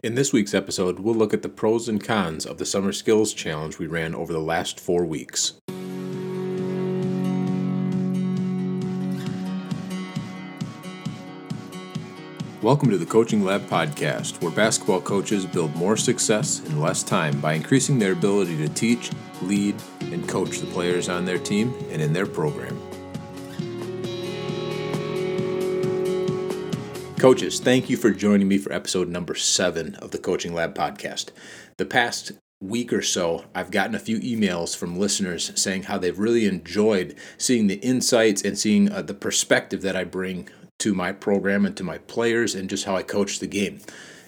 In 0.00 0.14
this 0.14 0.32
week's 0.32 0.54
episode, 0.54 1.00
we'll 1.00 1.16
look 1.16 1.34
at 1.34 1.42
the 1.42 1.48
pros 1.48 1.88
and 1.88 2.02
cons 2.02 2.46
of 2.46 2.58
the 2.58 2.64
Summer 2.64 2.92
Skills 2.92 3.34
Challenge 3.34 3.80
we 3.80 3.88
ran 3.88 4.14
over 4.14 4.32
the 4.32 4.38
last 4.38 4.78
four 4.78 5.04
weeks. 5.04 5.54
Welcome 12.62 12.90
to 12.90 12.98
the 12.98 13.06
Coaching 13.08 13.42
Lab 13.42 13.62
podcast, 13.62 14.40
where 14.40 14.52
basketball 14.52 15.00
coaches 15.00 15.44
build 15.44 15.74
more 15.74 15.96
success 15.96 16.64
in 16.66 16.80
less 16.80 17.02
time 17.02 17.40
by 17.40 17.54
increasing 17.54 17.98
their 17.98 18.12
ability 18.12 18.56
to 18.58 18.68
teach, 18.68 19.10
lead, 19.42 19.74
and 20.12 20.28
coach 20.28 20.60
the 20.60 20.66
players 20.66 21.08
on 21.08 21.24
their 21.24 21.38
team 21.38 21.74
and 21.90 22.00
in 22.00 22.12
their 22.12 22.26
program. 22.26 22.77
Coaches, 27.18 27.58
thank 27.58 27.90
you 27.90 27.96
for 27.96 28.12
joining 28.12 28.46
me 28.46 28.58
for 28.58 28.72
episode 28.72 29.08
number 29.08 29.34
seven 29.34 29.96
of 29.96 30.12
the 30.12 30.18
Coaching 30.18 30.54
Lab 30.54 30.72
podcast. 30.72 31.30
The 31.76 31.84
past 31.84 32.30
week 32.60 32.92
or 32.92 33.02
so, 33.02 33.44
I've 33.56 33.72
gotten 33.72 33.96
a 33.96 33.98
few 33.98 34.20
emails 34.20 34.76
from 34.76 34.96
listeners 34.96 35.50
saying 35.60 35.84
how 35.84 35.98
they've 35.98 36.16
really 36.16 36.46
enjoyed 36.46 37.16
seeing 37.36 37.66
the 37.66 37.80
insights 37.80 38.42
and 38.42 38.56
seeing 38.56 38.92
uh, 38.92 39.02
the 39.02 39.14
perspective 39.14 39.82
that 39.82 39.96
I 39.96 40.04
bring 40.04 40.48
to 40.78 40.94
my 40.94 41.10
program 41.10 41.66
and 41.66 41.76
to 41.78 41.82
my 41.82 41.98
players 41.98 42.54
and 42.54 42.70
just 42.70 42.84
how 42.84 42.94
I 42.94 43.02
coach 43.02 43.40
the 43.40 43.48
game. 43.48 43.80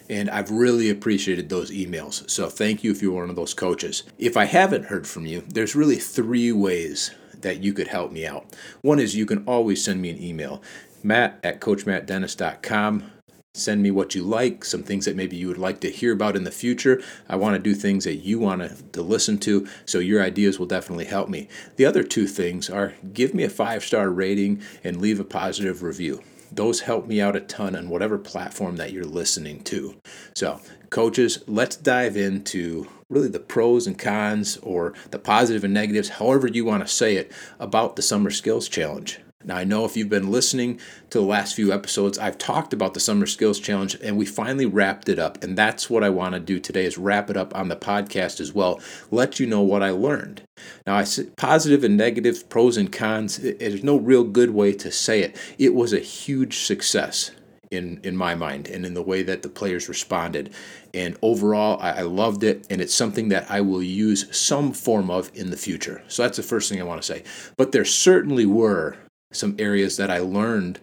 And 0.09 0.29
I've 0.29 0.51
really 0.51 0.89
appreciated 0.89 1.47
those 1.47 1.71
emails. 1.71 2.29
So 2.29 2.49
thank 2.49 2.83
you 2.83 2.91
if 2.91 3.01
you're 3.01 3.13
one 3.13 3.29
of 3.29 3.37
those 3.37 3.53
coaches. 3.53 4.03
If 4.19 4.35
I 4.35 4.43
haven't 4.43 4.87
heard 4.87 5.07
from 5.07 5.25
you, 5.25 5.45
there's 5.47 5.77
really 5.77 5.95
three 5.95 6.51
ways 6.51 7.11
that 7.41 7.63
you 7.63 7.73
could 7.73 7.87
help 7.87 8.11
me 8.11 8.25
out. 8.25 8.53
One 8.81 8.99
is 8.99 9.15
you 9.15 9.25
can 9.25 9.45
always 9.45 9.83
send 9.83 10.01
me 10.01 10.09
an 10.09 10.21
email, 10.21 10.61
matt 11.03 11.39
at 11.43 11.61
coachmattdennis.com. 11.61 13.11
Send 13.53 13.83
me 13.83 13.91
what 13.91 14.15
you 14.15 14.23
like, 14.23 14.63
some 14.63 14.81
things 14.81 15.03
that 15.03 15.15
maybe 15.17 15.35
you 15.35 15.49
would 15.49 15.57
like 15.57 15.81
to 15.81 15.91
hear 15.91 16.13
about 16.13 16.37
in 16.37 16.45
the 16.45 16.51
future. 16.51 17.01
I 17.27 17.35
want 17.35 17.55
to 17.55 17.59
do 17.59 17.75
things 17.75 18.05
that 18.05 18.15
you 18.15 18.39
want 18.39 18.61
to, 18.61 18.81
to 18.93 19.01
listen 19.01 19.37
to, 19.39 19.67
so 19.85 19.99
your 19.99 20.23
ideas 20.23 20.57
will 20.57 20.67
definitely 20.67 21.05
help 21.05 21.27
me. 21.27 21.49
The 21.75 21.85
other 21.85 22.03
two 22.03 22.27
things 22.27 22.69
are 22.69 22.93
give 23.11 23.33
me 23.33 23.43
a 23.43 23.49
five 23.49 23.83
star 23.83 24.09
rating 24.09 24.61
and 24.85 25.01
leave 25.01 25.19
a 25.19 25.25
positive 25.25 25.83
review 25.83 26.23
those 26.51 26.81
help 26.81 27.07
me 27.07 27.21
out 27.21 27.35
a 27.35 27.39
ton 27.39 27.75
on 27.75 27.89
whatever 27.89 28.17
platform 28.17 28.75
that 28.75 28.91
you're 28.91 29.05
listening 29.05 29.63
to. 29.63 29.95
So, 30.35 30.59
coaches, 30.89 31.43
let's 31.47 31.77
dive 31.77 32.17
into 32.17 32.87
really 33.09 33.29
the 33.29 33.39
pros 33.39 33.87
and 33.87 33.97
cons 33.97 34.57
or 34.57 34.93
the 35.11 35.19
positive 35.19 35.63
and 35.63 35.73
negatives, 35.73 36.09
however 36.09 36.47
you 36.47 36.65
want 36.65 36.85
to 36.85 36.93
say 36.93 37.15
it, 37.15 37.31
about 37.59 37.95
the 37.95 38.01
Summer 38.01 38.31
Skills 38.31 38.67
Challenge. 38.67 39.19
Now, 39.43 39.57
I 39.57 39.63
know 39.63 39.85
if 39.85 39.97
you've 39.97 40.09
been 40.09 40.31
listening 40.31 40.79
to 41.09 41.19
the 41.19 41.25
last 41.25 41.55
few 41.55 41.71
episodes, 41.71 42.17
I've 42.17 42.37
talked 42.37 42.73
about 42.73 42.93
the 42.93 42.99
Summer 42.99 43.25
Skills 43.25 43.59
Challenge 43.59 43.97
and 44.01 44.17
we 44.17 44.25
finally 44.25 44.65
wrapped 44.65 45.09
it 45.09 45.19
up. 45.19 45.43
And 45.43 45.57
that's 45.57 45.89
what 45.89 46.03
I 46.03 46.09
want 46.09 46.33
to 46.33 46.39
do 46.39 46.59
today 46.59 46.85
is 46.85 46.97
wrap 46.97 47.29
it 47.29 47.37
up 47.37 47.55
on 47.55 47.67
the 47.67 47.75
podcast 47.75 48.39
as 48.39 48.53
well, 48.53 48.79
let 49.09 49.39
you 49.39 49.47
know 49.47 49.61
what 49.61 49.83
I 49.83 49.89
learned. 49.91 50.43
Now, 50.85 50.97
I 50.97 51.05
positive 51.37 51.83
and 51.83 51.97
negative, 51.97 52.49
pros 52.49 52.77
and 52.77 52.91
cons. 52.91 53.37
There's 53.37 53.83
no 53.83 53.97
real 53.97 54.23
good 54.23 54.51
way 54.51 54.73
to 54.73 54.91
say 54.91 55.21
it. 55.21 55.35
It 55.57 55.73
was 55.73 55.93
a 55.93 55.99
huge 55.99 56.59
success 56.59 57.31
in 57.71 57.99
in 58.03 58.15
my 58.15 58.35
mind 58.35 58.67
and 58.67 58.85
in 58.85 58.93
the 58.93 59.01
way 59.01 59.23
that 59.23 59.41
the 59.41 59.49
players 59.49 59.89
responded. 59.89 60.53
And 60.93 61.17
overall, 61.21 61.81
I, 61.81 61.91
I, 61.91 62.01
loved 62.01 62.43
it, 62.43 62.67
and 62.69 62.81
it's 62.81 62.93
something 62.93 63.29
that 63.29 63.49
I 63.49 63.61
will 63.61 63.81
use 63.81 64.27
some 64.37 64.73
form 64.73 65.09
of 65.09 65.31
in 65.33 65.49
the 65.49 65.57
future. 65.57 66.03
So 66.09 66.23
that's 66.23 66.37
the 66.37 66.43
first 66.43 66.69
thing 66.69 66.81
I 66.81 66.83
want 66.83 67.01
to 67.01 67.07
say. 67.07 67.23
But 67.55 67.71
there 67.71 67.85
certainly 67.85 68.45
were 68.45 68.97
some 69.31 69.55
areas 69.59 69.97
that 69.97 70.09
I 70.09 70.19
learned 70.19 70.79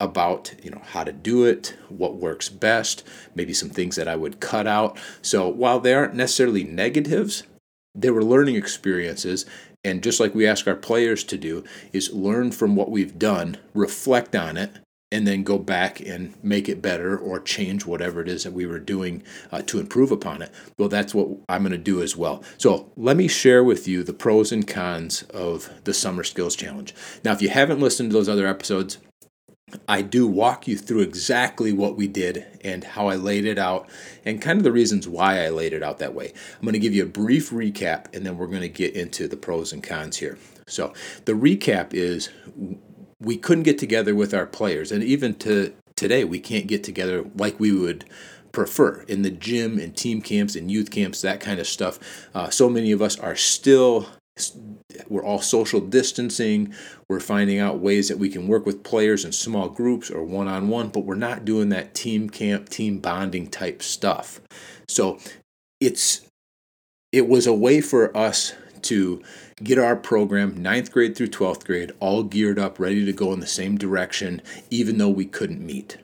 about 0.00 0.54
you 0.62 0.70
know 0.70 0.80
how 0.90 1.02
to 1.02 1.12
do 1.12 1.44
it 1.44 1.76
what 1.88 2.14
works 2.14 2.48
best 2.48 3.02
maybe 3.34 3.52
some 3.52 3.68
things 3.68 3.96
that 3.96 4.06
i 4.06 4.14
would 4.14 4.38
cut 4.38 4.64
out. 4.64 4.96
So 5.22 5.48
while 5.48 5.80
they 5.80 5.92
aren't 5.92 6.14
necessarily 6.14 6.62
negatives 6.62 7.42
they 7.98 8.10
were 8.10 8.24
learning 8.24 8.56
experiences. 8.56 9.44
And 9.84 10.02
just 10.02 10.20
like 10.20 10.34
we 10.34 10.46
ask 10.46 10.66
our 10.66 10.74
players 10.74 11.24
to 11.24 11.36
do 11.36 11.64
is 11.92 12.12
learn 12.12 12.50
from 12.52 12.76
what 12.76 12.90
we've 12.90 13.18
done 13.18 13.58
reflect 13.74 14.34
on 14.34 14.56
it 14.56 14.70
and 15.10 15.26
then 15.26 15.42
go 15.42 15.58
back 15.58 16.00
and 16.00 16.34
make 16.42 16.68
it 16.68 16.82
better 16.82 17.16
or 17.16 17.40
change 17.40 17.86
whatever 17.86 18.20
it 18.20 18.28
is 18.28 18.44
that 18.44 18.52
we 18.52 18.66
were 18.66 18.78
doing 18.78 19.22
uh, 19.50 19.62
to 19.62 19.80
improve 19.80 20.10
upon 20.10 20.42
it. 20.42 20.52
Well, 20.76 20.88
that's 20.88 21.14
what 21.14 21.28
I'm 21.48 21.62
going 21.62 21.72
to 21.72 21.78
do 21.78 22.02
as 22.02 22.16
well. 22.16 22.42
So, 22.58 22.92
let 22.96 23.16
me 23.16 23.28
share 23.28 23.64
with 23.64 23.88
you 23.88 24.02
the 24.02 24.12
pros 24.12 24.52
and 24.52 24.66
cons 24.66 25.22
of 25.34 25.70
the 25.84 25.94
Summer 25.94 26.24
Skills 26.24 26.56
Challenge. 26.56 26.94
Now, 27.24 27.32
if 27.32 27.40
you 27.40 27.48
haven't 27.48 27.80
listened 27.80 28.10
to 28.10 28.16
those 28.16 28.28
other 28.28 28.46
episodes, 28.46 28.98
I 29.86 30.02
do 30.02 30.26
walk 30.26 30.66
you 30.66 30.76
through 30.76 31.00
exactly 31.00 31.72
what 31.72 31.96
we 31.96 32.06
did 32.06 32.46
and 32.62 32.84
how 32.84 33.08
I 33.08 33.16
laid 33.16 33.44
it 33.44 33.58
out 33.58 33.88
and 34.24 34.40
kind 34.40 34.58
of 34.58 34.64
the 34.64 34.72
reasons 34.72 35.06
why 35.06 35.44
I 35.44 35.50
laid 35.50 35.74
it 35.74 35.82
out 35.82 35.98
that 35.98 36.14
way. 36.14 36.32
I'm 36.56 36.62
going 36.62 36.72
to 36.72 36.78
give 36.78 36.94
you 36.94 37.02
a 37.02 37.06
brief 37.06 37.50
recap 37.50 38.14
and 38.14 38.24
then 38.24 38.38
we're 38.38 38.46
going 38.46 38.62
to 38.62 38.68
get 38.68 38.94
into 38.94 39.28
the 39.28 39.36
pros 39.36 39.72
and 39.72 39.82
cons 39.82 40.16
here. 40.16 40.38
So, 40.66 40.92
the 41.24 41.32
recap 41.32 41.94
is 41.94 42.28
we 43.20 43.36
couldn't 43.36 43.64
get 43.64 43.78
together 43.78 44.14
with 44.14 44.32
our 44.34 44.46
players, 44.46 44.92
and 44.92 45.02
even 45.02 45.34
to 45.36 45.74
today, 45.96 46.24
we 46.24 46.40
can't 46.40 46.66
get 46.66 46.84
together 46.84 47.24
like 47.36 47.58
we 47.58 47.72
would 47.72 48.04
prefer 48.52 49.02
in 49.08 49.22
the 49.22 49.30
gym 49.30 49.78
and 49.78 49.96
team 49.96 50.22
camps 50.22 50.56
and 50.56 50.70
youth 50.70 50.90
camps, 50.90 51.20
that 51.20 51.40
kind 51.40 51.60
of 51.60 51.66
stuff. 51.66 51.98
Uh, 52.34 52.48
so 52.48 52.68
many 52.68 52.92
of 52.92 53.02
us 53.02 53.18
are 53.18 53.36
still 53.36 54.08
we're 55.08 55.24
all 55.24 55.40
social 55.40 55.80
distancing. 55.80 56.72
We're 57.08 57.20
finding 57.20 57.58
out 57.58 57.80
ways 57.80 58.08
that 58.08 58.18
we 58.18 58.28
can 58.28 58.46
work 58.46 58.66
with 58.66 58.84
players 58.84 59.24
in 59.24 59.32
small 59.32 59.68
groups 59.68 60.10
or 60.10 60.22
one 60.22 60.48
on 60.48 60.68
one, 60.68 60.88
but 60.88 61.00
we're 61.00 61.16
not 61.16 61.44
doing 61.44 61.70
that 61.70 61.94
team 61.94 62.30
camp, 62.30 62.68
team 62.68 62.98
bonding 62.98 63.48
type 63.48 63.82
stuff. 63.82 64.40
So 64.88 65.18
it's 65.80 66.22
it 67.12 67.28
was 67.28 67.46
a 67.46 67.54
way 67.54 67.80
for 67.80 68.16
us 68.16 68.54
to 68.82 69.22
get 69.62 69.78
our 69.78 69.96
program, 69.96 70.60
ninth 70.62 70.90
grade 70.90 71.16
through 71.16 71.28
12th 71.28 71.64
grade, 71.64 71.92
all 72.00 72.22
geared 72.22 72.58
up, 72.58 72.78
ready 72.78 73.04
to 73.04 73.12
go 73.12 73.32
in 73.32 73.40
the 73.40 73.46
same 73.46 73.76
direction, 73.76 74.42
even 74.70 74.98
though 74.98 75.08
we 75.08 75.24
couldn't 75.24 75.64
meet. 75.64 75.98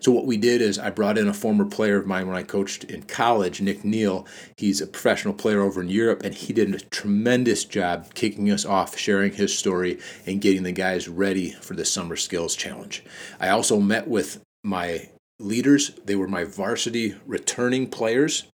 So, 0.00 0.12
what 0.12 0.26
we 0.26 0.36
did 0.36 0.60
is 0.60 0.78
I 0.78 0.90
brought 0.90 1.18
in 1.18 1.28
a 1.28 1.34
former 1.34 1.64
player 1.64 1.98
of 1.98 2.06
mine 2.06 2.26
when 2.26 2.36
I 2.36 2.42
coached 2.42 2.84
in 2.84 3.02
college, 3.02 3.60
Nick 3.60 3.84
Neal. 3.84 4.26
He's 4.56 4.80
a 4.80 4.86
professional 4.86 5.34
player 5.34 5.62
over 5.62 5.80
in 5.80 5.88
Europe, 5.88 6.22
and 6.24 6.34
he 6.34 6.52
did 6.52 6.74
a 6.74 6.80
tremendous 6.80 7.64
job 7.64 8.12
kicking 8.14 8.50
us 8.50 8.64
off, 8.64 8.98
sharing 8.98 9.32
his 9.32 9.56
story, 9.56 9.98
and 10.26 10.40
getting 10.40 10.64
the 10.64 10.72
guys 10.72 11.08
ready 11.08 11.52
for 11.52 11.74
the 11.74 11.84
Summer 11.84 12.16
Skills 12.16 12.56
Challenge. 12.56 13.04
I 13.40 13.48
also 13.48 13.78
met 13.78 14.08
with 14.08 14.40
my 14.64 15.08
leaders, 15.40 15.92
they 16.04 16.16
were 16.16 16.28
my 16.28 16.44
varsity 16.44 17.14
returning 17.24 17.88
players, 17.88 18.46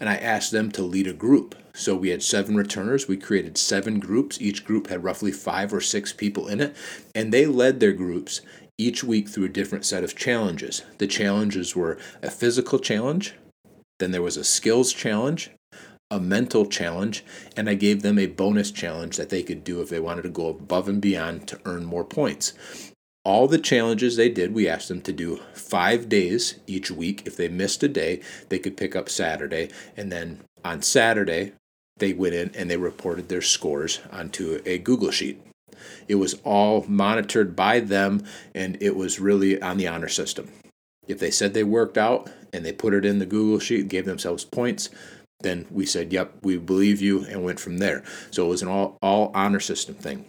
and 0.00 0.08
I 0.08 0.16
asked 0.16 0.50
them 0.50 0.72
to 0.72 0.82
lead 0.82 1.06
a 1.06 1.12
group. 1.12 1.54
So 1.74 1.94
we 1.94 2.08
had 2.08 2.22
seven 2.22 2.56
returners. 2.56 3.06
We 3.06 3.16
created 3.16 3.56
seven 3.56 4.00
groups. 4.00 4.40
Each 4.40 4.64
group 4.64 4.88
had 4.88 5.04
roughly 5.04 5.30
five 5.30 5.72
or 5.72 5.80
six 5.80 6.12
people 6.12 6.48
in 6.48 6.60
it, 6.60 6.74
and 7.14 7.32
they 7.32 7.46
led 7.46 7.78
their 7.78 7.92
groups 7.92 8.40
each 8.76 9.04
week 9.04 9.28
through 9.28 9.44
a 9.44 9.50
different 9.50 9.84
set 9.84 10.02
of 10.02 10.16
challenges. 10.16 10.82
The 10.98 11.06
challenges 11.06 11.76
were 11.76 11.98
a 12.22 12.30
physical 12.30 12.78
challenge, 12.78 13.34
then 14.00 14.10
there 14.10 14.22
was 14.22 14.38
a 14.38 14.44
skills 14.44 14.92
challenge, 14.92 15.50
a 16.10 16.18
mental 16.18 16.66
challenge, 16.66 17.24
and 17.56 17.68
I 17.68 17.74
gave 17.74 18.02
them 18.02 18.18
a 18.18 18.26
bonus 18.26 18.70
challenge 18.72 19.16
that 19.16 19.28
they 19.28 19.42
could 19.42 19.62
do 19.62 19.80
if 19.80 19.90
they 19.90 20.00
wanted 20.00 20.22
to 20.22 20.30
go 20.30 20.48
above 20.48 20.88
and 20.88 21.00
beyond 21.00 21.46
to 21.48 21.60
earn 21.66 21.84
more 21.84 22.04
points. 22.04 22.54
All 23.22 23.48
the 23.48 23.58
challenges 23.58 24.16
they 24.16 24.30
did, 24.30 24.54
we 24.54 24.66
asked 24.66 24.88
them 24.88 25.02
to 25.02 25.12
do 25.12 25.40
five 25.52 26.08
days 26.08 26.58
each 26.66 26.90
week. 26.90 27.22
If 27.26 27.36
they 27.36 27.48
missed 27.48 27.82
a 27.82 27.88
day, 27.88 28.22
they 28.48 28.58
could 28.58 28.78
pick 28.78 28.96
up 28.96 29.10
Saturday. 29.10 29.68
And 29.96 30.10
then 30.10 30.40
on 30.64 30.80
Saturday, 30.80 31.52
they 31.98 32.14
went 32.14 32.34
in 32.34 32.50
and 32.54 32.70
they 32.70 32.78
reported 32.78 33.28
their 33.28 33.42
scores 33.42 34.00
onto 34.10 34.62
a 34.64 34.78
Google 34.78 35.10
Sheet. 35.10 35.42
It 36.08 36.14
was 36.14 36.34
all 36.44 36.84
monitored 36.88 37.54
by 37.54 37.80
them 37.80 38.24
and 38.54 38.78
it 38.82 38.96
was 38.96 39.20
really 39.20 39.60
on 39.60 39.76
the 39.76 39.86
honor 39.86 40.08
system. 40.08 40.50
If 41.06 41.18
they 41.18 41.30
said 41.30 41.52
they 41.52 41.64
worked 41.64 41.98
out 41.98 42.30
and 42.52 42.64
they 42.64 42.72
put 42.72 42.94
it 42.94 43.04
in 43.04 43.18
the 43.18 43.26
Google 43.26 43.58
Sheet, 43.58 43.88
gave 43.88 44.06
themselves 44.06 44.44
points, 44.44 44.88
then 45.40 45.66
we 45.70 45.86
said, 45.86 46.12
"Yep, 46.12 46.38
we 46.42 46.58
believe 46.58 47.00
you," 47.00 47.24
and 47.24 47.42
went 47.42 47.60
from 47.60 47.78
there. 47.78 48.02
So 48.30 48.46
it 48.46 48.48
was 48.48 48.62
an 48.62 48.68
all 48.68 48.98
all 49.02 49.30
honor 49.34 49.60
system 49.60 49.94
thing. 49.94 50.26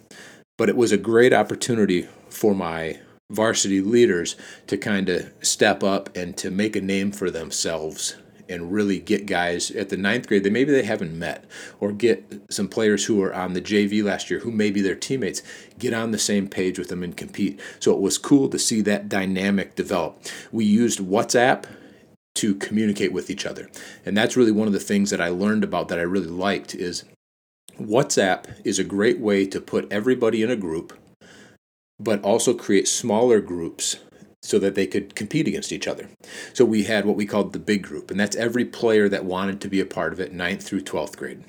But 0.58 0.70
it 0.70 0.78
was 0.78 0.92
a 0.92 0.98
great 0.98 1.34
opportunity 1.34 2.08
for 2.32 2.56
my 2.56 3.00
varsity 3.30 3.82
leaders 3.82 4.36
to 4.68 4.78
kind 4.78 5.10
of 5.10 5.32
step 5.42 5.84
up 5.84 6.16
and 6.16 6.36
to 6.38 6.52
make 6.52 6.76
a 6.76 6.82
name 6.82 7.12
for 7.12 7.32
themselves 7.32 8.16
and 8.50 8.74
really 8.74 9.00
get 9.00 9.26
guys 9.26 9.72
at 9.72 9.88
the 9.88 9.96
ninth 9.96 10.28
grade 10.28 10.44
that 10.44 10.52
maybe 10.52 10.74
they 10.74 10.84
haven't 10.84 11.18
met, 11.18 11.46
or 11.80 11.94
get 11.94 12.42
some 12.50 12.68
players 12.68 13.06
who 13.06 13.24
are 13.24 13.34
on 13.34 13.54
the 13.54 13.62
JV 13.62 14.04
last 14.04 14.30
year 14.30 14.42
who 14.42 14.52
may 14.52 14.70
be 14.70 14.82
their 14.82 14.96
teammates, 14.96 15.42
get 15.80 15.94
on 15.94 16.12
the 16.12 16.20
same 16.20 16.50
page 16.50 16.78
with 16.78 16.90
them 16.90 17.02
and 17.02 17.16
compete. 17.16 17.60
So 17.80 17.94
it 17.94 18.02
was 18.02 18.18
cool 18.18 18.50
to 18.50 18.60
see 18.60 18.82
that 18.82 19.08
dynamic 19.08 19.76
develop. 19.76 20.22
We 20.52 20.66
used 20.66 21.00
WhatsApp 21.00 21.64
to 22.36 22.56
communicate 22.56 23.14
with 23.14 23.30
each 23.30 23.46
other. 23.46 23.70
And 24.06 24.18
that's 24.18 24.36
really 24.36 24.52
one 24.52 24.68
of 24.68 24.74
the 24.74 24.80
things 24.80 25.10
that 25.12 25.22
I 25.22 25.30
learned 25.30 25.64
about 25.64 25.88
that 25.88 26.00
I 26.00 26.04
really 26.04 26.28
liked 26.28 26.76
is 26.76 27.06
WhatsApp 27.80 28.46
is 28.66 28.80
a 28.80 28.84
great 28.84 29.20
way 29.20 29.46
to 29.48 29.62
put 29.62 29.92
everybody 29.92 30.44
in 30.44 30.52
a 30.52 30.56
group 30.56 30.94
but 32.04 32.24
also 32.24 32.54
create 32.54 32.88
smaller 32.88 33.42
groups 33.42 33.98
so 34.44 34.58
that 34.58 34.76
they 34.76 34.88
could 34.88 35.16
compete 35.16 35.48
against 35.48 35.72
each 35.72 35.88
other. 35.88 36.10
So 36.54 36.66
we 36.66 36.84
had 36.84 37.06
what 37.06 37.16
we 37.16 37.26
called 37.26 37.54
the 37.54 37.60
big 37.60 37.84
group, 37.84 38.10
and 38.10 38.20
that's 38.20 38.36
every 38.36 38.66
player 38.66 39.08
that 39.08 39.26
wanted 39.26 39.62
to 39.62 39.68
be 39.68 39.80
a 39.80 39.86
part 39.86 40.14
of 40.14 40.20
it, 40.20 40.34
9th 40.34 40.64
through 40.64 40.82
12th 40.82 41.16
grade. 41.16 41.44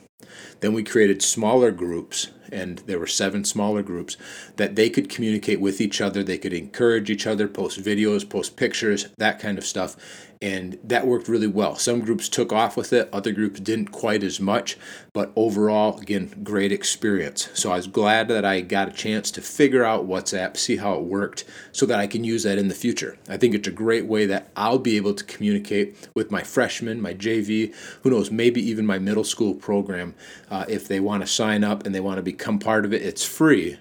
Then 0.60 0.72
we 0.72 0.84
created 0.84 1.22
smaller 1.22 1.70
groups, 1.70 2.28
and 2.50 2.78
there 2.81 2.99
were 2.99 3.06
seven 3.06 3.44
smaller 3.44 3.82
groups 3.82 4.16
that 4.56 4.76
they 4.76 4.90
could 4.90 5.08
communicate 5.08 5.60
with 5.60 5.81
each 5.81 6.00
other. 6.00 6.22
They 6.22 6.38
could 6.38 6.52
encourage 6.52 7.10
each 7.10 7.26
other, 7.26 7.49
post 7.49 7.82
videos, 7.82 8.28
post 8.28 8.56
pictures, 8.56 9.08
that 9.19 9.40
kind 9.40 9.58
of 9.58 9.64
stuff 9.64 9.96
and 10.42 10.76
that 10.82 11.06
worked 11.06 11.28
really 11.28 11.46
well. 11.46 11.76
Some 11.76 12.00
groups 12.00 12.28
took 12.28 12.52
off 12.52 12.76
with 12.76 12.92
it, 12.92 13.08
other 13.12 13.30
groups 13.30 13.60
didn't 13.60 13.92
quite 13.92 14.24
as 14.24 14.40
much, 14.40 14.76
but 15.12 15.32
overall, 15.36 16.00
again, 16.00 16.34
great 16.42 16.72
experience. 16.72 17.48
So 17.54 17.70
I 17.70 17.76
was 17.76 17.86
glad 17.86 18.26
that 18.26 18.44
I 18.44 18.60
got 18.60 18.88
a 18.88 18.92
chance 18.92 19.30
to 19.30 19.40
figure 19.40 19.84
out 19.84 20.08
WhatsApp, 20.08 20.56
see 20.56 20.78
how 20.78 20.94
it 20.94 21.04
worked, 21.04 21.44
so 21.70 21.86
that 21.86 22.00
I 22.00 22.08
can 22.08 22.24
use 22.24 22.42
that 22.42 22.58
in 22.58 22.66
the 22.66 22.74
future. 22.74 23.16
I 23.28 23.36
think 23.36 23.54
it's 23.54 23.68
a 23.68 23.72
great 23.72 24.06
way 24.06 24.26
that 24.26 24.48
I'll 24.56 24.80
be 24.80 24.96
able 24.96 25.14
to 25.14 25.24
communicate 25.24 26.08
with 26.16 26.32
my 26.32 26.42
freshmen, 26.42 27.00
my 27.00 27.14
JV, 27.14 27.72
who 28.02 28.10
knows, 28.10 28.32
maybe 28.32 28.60
even 28.68 28.84
my 28.84 28.98
middle 28.98 29.24
school 29.24 29.54
program. 29.54 30.16
Uh, 30.50 30.64
if 30.68 30.88
they 30.88 30.98
want 30.98 31.22
to 31.22 31.28
sign 31.28 31.62
up 31.62 31.86
and 31.86 31.94
they 31.94 32.00
want 32.00 32.16
to 32.16 32.22
become 32.22 32.58
part 32.58 32.84
of 32.84 32.92
it, 32.92 33.02
it's 33.02 33.24
free, 33.24 33.78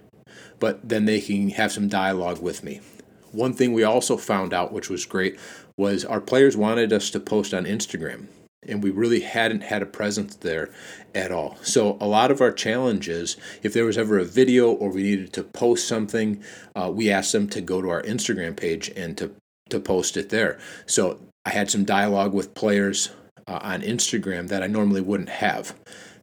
but 0.60 0.88
then 0.88 1.06
they 1.06 1.20
can 1.20 1.50
have 1.50 1.72
some 1.72 1.88
dialogue 1.88 2.40
with 2.40 2.64
me. 2.64 2.82
One 3.32 3.54
thing 3.54 3.72
we 3.72 3.84
also 3.84 4.18
found 4.18 4.54
out, 4.54 4.74
which 4.74 4.90
was 4.90 5.06
great, 5.06 5.40
was 5.82 6.06
our 6.06 6.22
players 6.22 6.56
wanted 6.56 6.94
us 6.94 7.10
to 7.10 7.20
post 7.20 7.56
on 7.56 7.66
Instagram, 7.66 8.28
and 8.68 8.84
we 8.84 8.92
really 8.92 9.22
hadn't 9.22 9.64
had 9.64 9.82
a 9.82 9.88
presence 9.88 10.36
there 10.36 10.70
at 11.16 11.32
all. 11.32 11.58
So 11.64 11.98
a 12.00 12.06
lot 12.06 12.30
of 12.30 12.40
our 12.40 12.52
challenges, 12.52 13.36
if 13.64 13.74
there 13.74 13.86
was 13.86 13.98
ever 13.98 14.20
a 14.20 14.24
video 14.24 14.72
or 14.72 14.92
we 14.92 15.02
needed 15.02 15.34
to 15.34 15.44
post 15.44 15.88
something, 15.88 16.44
uh, 16.76 16.92
we 16.94 17.10
asked 17.10 17.32
them 17.32 17.50
to 17.50 17.62
go 17.62 17.82
to 17.82 17.90
our 17.90 18.04
Instagram 18.04 18.56
page 18.56 18.90
and 18.96 19.18
to 19.18 19.32
to 19.72 19.80
post 19.80 20.18
it 20.18 20.30
there. 20.30 20.60
So 20.86 21.20
I 21.46 21.50
had 21.50 21.72
some 21.72 21.86
dialogue 21.86 22.34
with 22.34 22.54
players 22.54 23.10
uh, 23.48 23.60
on 23.64 23.82
Instagram 23.82 24.50
that 24.50 24.62
I 24.62 24.68
normally 24.68 25.02
wouldn't 25.02 25.30
have. 25.30 25.74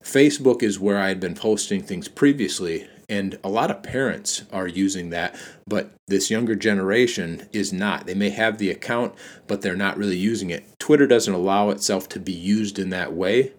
Facebook 0.03 0.63
is 0.63 0.79
where 0.79 0.99
I 0.99 1.09
had 1.09 1.19
been 1.19 1.35
posting 1.35 1.83
things 1.83 2.07
previously, 2.09 2.87
and 3.09 3.39
a 3.43 3.49
lot 3.49 3.71
of 3.71 3.83
parents 3.83 4.45
are 4.53 4.67
using 4.67 5.11
that, 5.11 5.35
but 5.67 5.91
this 6.07 6.31
younger 6.31 6.55
generation 6.55 7.49
is 7.53 7.73
not. 7.73 8.07
They 8.07 8.15
may 8.15 8.31
have 8.31 8.59
the 8.59 8.71
account, 8.71 9.15
but 9.47 9.63
they're 9.63 9.77
not 9.77 9.97
really 9.97 10.17
using 10.17 10.51
it. 10.51 10.79
Twitter 10.79 11.07
doesn't 11.07 11.33
allow 11.33 11.71
itself 11.71 12.09
to 12.11 12.21
be 12.21 12.33
used 12.33 12.79
in 12.79 12.91
that 12.91 13.15
way, 13.15 13.53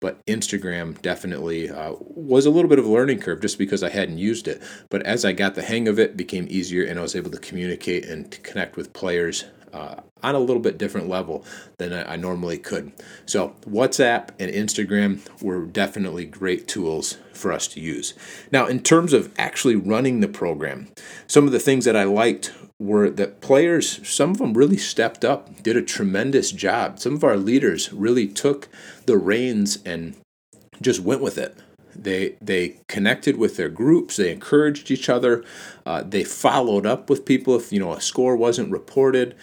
but 0.00 0.24
Instagram 0.26 1.00
definitely 1.02 1.70
uh, 1.70 1.94
was 2.00 2.46
a 2.46 2.50
little 2.50 2.68
bit 2.68 2.78
of 2.78 2.84
a 2.84 2.90
learning 2.90 3.20
curve 3.20 3.40
just 3.40 3.58
because 3.58 3.82
I 3.82 3.88
hadn't 3.88 4.18
used 4.18 4.48
it. 4.48 4.62
But 4.90 5.02
as 5.02 5.24
I 5.24 5.32
got 5.32 5.54
the 5.54 5.62
hang 5.62 5.88
of 5.88 5.98
it, 5.98 6.10
it 6.10 6.16
became 6.16 6.46
easier 6.50 6.84
and 6.84 6.98
I 6.98 7.02
was 7.02 7.16
able 7.16 7.30
to 7.30 7.38
communicate 7.38 8.04
and 8.04 8.30
to 8.30 8.40
connect 8.40 8.76
with 8.76 8.92
players 8.92 9.44
uh, 9.76 10.00
on 10.22 10.34
a 10.34 10.38
little 10.38 10.62
bit 10.62 10.78
different 10.78 11.08
level 11.08 11.44
than 11.78 11.92
I, 11.92 12.14
I 12.14 12.16
normally 12.16 12.56
could. 12.56 12.92
So, 13.26 13.54
WhatsApp 13.68 14.30
and 14.38 14.50
Instagram 14.50 15.20
were 15.42 15.66
definitely 15.66 16.24
great 16.24 16.66
tools 16.66 17.18
for 17.34 17.52
us 17.52 17.68
to 17.68 17.80
use. 17.80 18.14
Now, 18.50 18.66
in 18.66 18.80
terms 18.80 19.12
of 19.12 19.32
actually 19.38 19.76
running 19.76 20.20
the 20.20 20.28
program, 20.28 20.88
some 21.26 21.46
of 21.46 21.52
the 21.52 21.60
things 21.60 21.84
that 21.84 21.96
I 21.96 22.04
liked 22.04 22.52
were 22.78 23.10
that 23.10 23.40
players, 23.40 24.06
some 24.08 24.30
of 24.30 24.38
them 24.38 24.54
really 24.54 24.78
stepped 24.78 25.24
up, 25.24 25.62
did 25.62 25.76
a 25.76 25.82
tremendous 25.82 26.52
job. 26.52 26.98
Some 26.98 27.14
of 27.14 27.24
our 27.24 27.36
leaders 27.36 27.92
really 27.92 28.26
took 28.26 28.68
the 29.04 29.18
reins 29.18 29.78
and 29.84 30.16
just 30.80 31.00
went 31.00 31.20
with 31.20 31.36
it. 31.36 31.56
They 32.02 32.36
they 32.40 32.76
connected 32.88 33.36
with 33.36 33.56
their 33.56 33.68
groups. 33.68 34.16
They 34.16 34.30
encouraged 34.30 34.90
each 34.90 35.08
other. 35.08 35.44
Uh, 35.84 36.02
they 36.02 36.24
followed 36.24 36.86
up 36.86 37.08
with 37.08 37.24
people 37.24 37.56
if 37.56 37.72
you 37.72 37.80
know 37.80 37.92
a 37.92 38.00
score 38.00 38.36
wasn't 38.36 38.70
reported. 38.70 39.34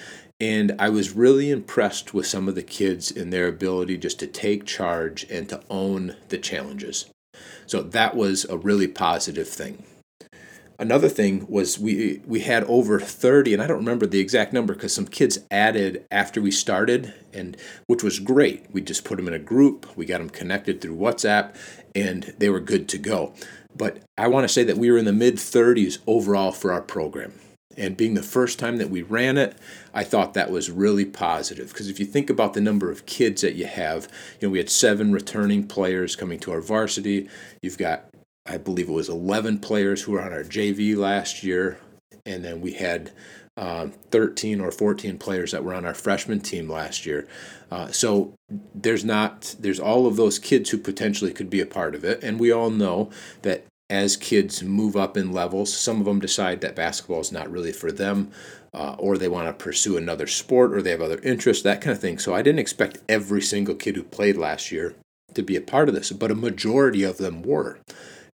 And 0.44 0.76
I 0.78 0.90
was 0.90 1.16
really 1.16 1.50
impressed 1.52 2.14
with 2.14 2.28
some 2.28 2.50
of 2.50 2.56
the 2.56 2.64
kids 2.64 3.10
in 3.10 3.30
their 3.30 3.48
ability 3.48 3.96
just 3.96 4.20
to 4.20 4.28
take 4.28 4.66
charge 4.66 5.24
and 5.32 5.48
to 5.48 5.64
own 5.70 6.18
the 6.28 6.38
challenges. 6.38 7.10
So 7.66 7.82
that 7.82 8.14
was 8.14 8.44
a 8.50 8.58
really 8.58 8.90
positive 8.90 9.48
thing. 9.48 9.86
Another 10.78 11.08
thing 11.08 11.46
was 11.48 11.80
we 11.80 12.22
we 12.26 12.42
had 12.42 12.66
over 12.66 13.00
30 13.00 13.54
and 13.54 13.64
I 13.64 13.68
don't 13.68 13.78
remember 13.78 14.06
the 14.06 14.20
exact 14.20 14.52
number 14.52 14.74
because 14.74 14.94
some 14.94 15.08
kids 15.08 15.40
added 15.50 16.06
after 16.12 16.42
we 16.42 16.52
started 16.52 17.14
and 17.32 17.56
which 17.88 18.04
was 18.04 18.20
great. 18.20 18.66
We 18.70 18.82
just 18.82 19.06
put 19.06 19.16
them 19.16 19.30
in 19.30 19.34
a 19.34 19.40
group, 19.40 19.96
we 19.96 20.06
got 20.06 20.18
them 20.18 20.30
connected 20.30 20.82
through 20.82 20.98
WhatsApp 20.98 21.56
and 21.96 22.34
they 22.38 22.50
were 22.50 22.60
good 22.60 22.90
to 22.90 22.98
go. 22.98 23.34
But 23.74 24.00
I 24.18 24.28
want 24.28 24.44
to 24.44 24.54
say 24.54 24.66
that 24.66 24.78
we 24.78 24.92
were 24.92 24.98
in 24.98 25.06
the 25.06 25.14
mid 25.14 25.36
30s 25.36 26.00
overall 26.06 26.52
for 26.52 26.74
our 26.74 26.82
program. 26.82 27.32
And 27.78 27.98
being 27.98 28.14
the 28.14 28.24
first 28.24 28.60
time 28.60 28.78
that 28.78 28.90
we 28.90 29.02
ran 29.02 29.38
it, 29.38 29.58
I 29.94 30.04
thought 30.04 30.34
that 30.34 30.52
was 30.52 30.70
really 30.70 31.06
positive. 31.06 31.70
Because 31.70 31.90
if 31.90 32.00
you 32.00 32.06
think 32.06 32.30
about 32.30 32.54
the 32.54 32.62
number 32.62 32.92
of 32.92 33.06
kids 33.06 33.42
that 33.42 33.56
you 33.56 33.66
have, 33.66 34.08
you 34.40 34.48
know, 34.48 34.52
we 34.52 34.58
had 34.60 34.70
seven 34.70 35.12
returning 35.12 35.68
players 35.68 36.16
coming 36.16 36.40
to 36.40 36.52
our 36.52 36.62
varsity. 36.62 37.28
You've 37.62 37.78
got, 37.78 38.06
I 38.46 38.58
believe 38.58 38.90
it 38.90 38.94
was 38.94 39.10
11 39.10 39.60
players 39.60 40.04
who 40.04 40.14
were 40.14 40.22
on 40.22 40.34
our 40.34 40.44
JV 40.44 40.96
last 40.96 41.44
year. 41.44 41.80
And 42.26 42.44
then 42.44 42.62
we 42.62 42.74
had 42.74 43.12
uh, 43.58 43.88
13 44.10 44.62
or 44.62 44.72
14 44.72 45.18
players 45.18 45.52
that 45.52 45.64
were 45.64 45.74
on 45.74 45.86
our 45.86 45.94
freshman 45.94 46.40
team 46.40 46.70
last 46.70 47.06
year. 47.06 47.28
Uh, 47.70 47.92
so 47.92 48.34
there's 48.74 49.06
not, 49.06 49.56
there's 49.60 49.80
all 49.80 50.08
of 50.08 50.16
those 50.16 50.40
kids 50.40 50.70
who 50.70 50.78
potentially 50.78 51.34
could 51.34 51.50
be 51.50 51.60
a 51.60 51.66
part 51.66 51.96
of 51.96 52.04
it. 52.04 52.24
And 52.24 52.40
we 52.40 52.52
all 52.52 52.70
know 52.70 53.12
that 53.42 53.66
as 53.90 54.18
kids 54.18 54.64
move 54.64 54.96
up 54.96 55.18
in 55.18 55.32
levels, 55.32 55.76
some 55.76 56.00
of 56.00 56.06
them 56.06 56.20
decide 56.20 56.62
that 56.62 56.76
basketball 56.76 57.20
is 57.20 57.32
not 57.32 57.52
really 57.52 57.72
for 57.72 57.92
them, 57.92 58.32
uh, 58.74 58.96
or 58.98 59.18
they 59.18 59.28
want 59.28 59.48
to 59.48 59.64
pursue 59.64 59.98
another 59.98 60.28
sport, 60.28 60.74
or 60.74 60.82
they 60.82 60.92
have 60.92 61.02
other 61.02 61.20
interests, 61.22 61.64
that 61.64 61.82
kind 61.82 61.96
of 61.96 62.02
thing. 62.02 62.18
So 62.18 62.34
I 62.34 62.42
didn't 62.42 62.60
expect 62.60 63.00
every 63.08 63.42
single 63.42 63.76
kid 63.76 63.96
who 63.96 64.04
played 64.04 64.38
last 64.38 64.72
year 64.72 64.96
to 65.34 65.44
be 65.44 65.56
a 65.56 65.62
part 65.62 65.90
of 65.90 65.96
this, 65.96 66.12
but 66.12 66.32
a 66.32 66.36
majority 66.36 67.04
of 67.04 67.18
them 67.18 67.44
were. 67.44 67.80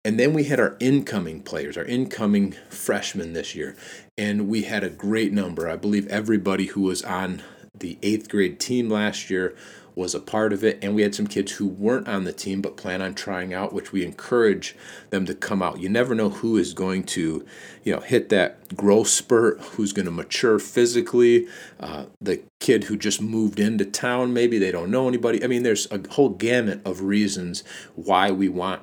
And 0.04 0.20
then 0.20 0.34
we 0.34 0.44
had 0.44 0.60
our 0.60 0.76
incoming 0.78 1.43
players, 1.43 1.76
our 1.76 1.84
incoming 1.84 2.54
freshmen 2.69 3.32
this 3.32 3.54
year, 3.54 3.76
and 4.16 4.49
we 4.49 4.62
had 4.62 4.84
a 4.84 4.90
great 4.90 5.32
number. 5.32 5.69
I 5.69 5.76
believe 5.76 6.06
everybody 6.08 6.66
who 6.66 6.82
was 6.82 7.02
on 7.02 7.42
the 7.76 7.99
eighth 8.02 8.28
grade 8.28 8.60
team 8.60 8.88
last 8.88 9.31
year 9.31 9.56
was 9.96 10.14
a 10.14 10.20
part 10.20 10.52
of 10.52 10.62
it. 10.62 10.78
And 10.82 10.94
we 10.94 11.02
had 11.02 11.14
some 11.14 11.26
kids 11.26 11.52
who 11.52 11.66
weren't 11.66 12.06
on 12.06 12.25
the 12.25 12.32
team 12.32 12.60
but 12.60 12.76
plan 12.76 13.00
on 13.00 13.14
trying 13.14 13.54
out, 13.54 13.72
which 13.72 13.93
we 13.93 14.04
encourage 14.04 14.76
them 15.10 15.25
to 15.25 15.34
come 15.34 15.62
out. 15.62 15.81
You 15.81 15.88
never 15.88 16.14
know 16.14 16.28
who 16.28 16.58
is 16.58 16.75
going 16.75 17.04
to, 17.04 17.44
you 17.82 17.94
know, 17.94 18.00
hit 18.00 18.28
that 18.28 18.76
growth 18.76 19.08
spurt, 19.08 19.58
who's 19.60 19.94
going 19.94 20.04
to 20.04 20.12
mature 20.12 20.58
physically. 20.58 21.48
Uh, 21.81 22.04
the 22.20 22.43
kid 22.60 22.84
who 22.84 22.96
just 22.96 23.22
moved 23.22 23.58
into 23.58 23.87
town, 23.87 24.34
maybe 24.34 24.58
they 24.58 24.70
don't 24.70 24.90
know 24.90 25.08
anybody. 25.08 25.43
I 25.43 25.46
mean, 25.46 25.62
there's 25.62 25.90
a 25.90 26.00
whole 26.10 26.28
gamut 26.28 26.82
of 26.84 27.00
reasons 27.00 27.64
why 27.94 28.30
we 28.30 28.50
want 28.50 28.82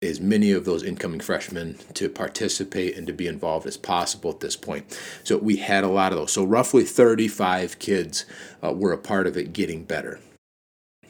as 0.00 0.20
many 0.20 0.52
of 0.52 0.64
those 0.64 0.82
incoming 0.82 1.20
freshmen 1.20 1.78
to 1.94 2.08
participate 2.08 2.96
and 2.96 3.06
to 3.06 3.12
be 3.12 3.26
involved 3.26 3.66
as 3.66 3.76
possible 3.76 4.30
at 4.30 4.40
this 4.40 4.56
point. 4.56 4.98
So 5.24 5.38
we 5.38 5.56
had 5.56 5.84
a 5.84 5.88
lot 5.88 6.12
of 6.12 6.18
those. 6.18 6.32
So 6.32 6.44
roughly 6.44 6.84
35 6.84 7.78
kids 7.78 8.26
uh, 8.62 8.72
were 8.72 8.92
a 8.92 8.98
part 8.98 9.26
of 9.26 9.36
it 9.36 9.52
getting 9.52 9.84
better. 9.84 10.20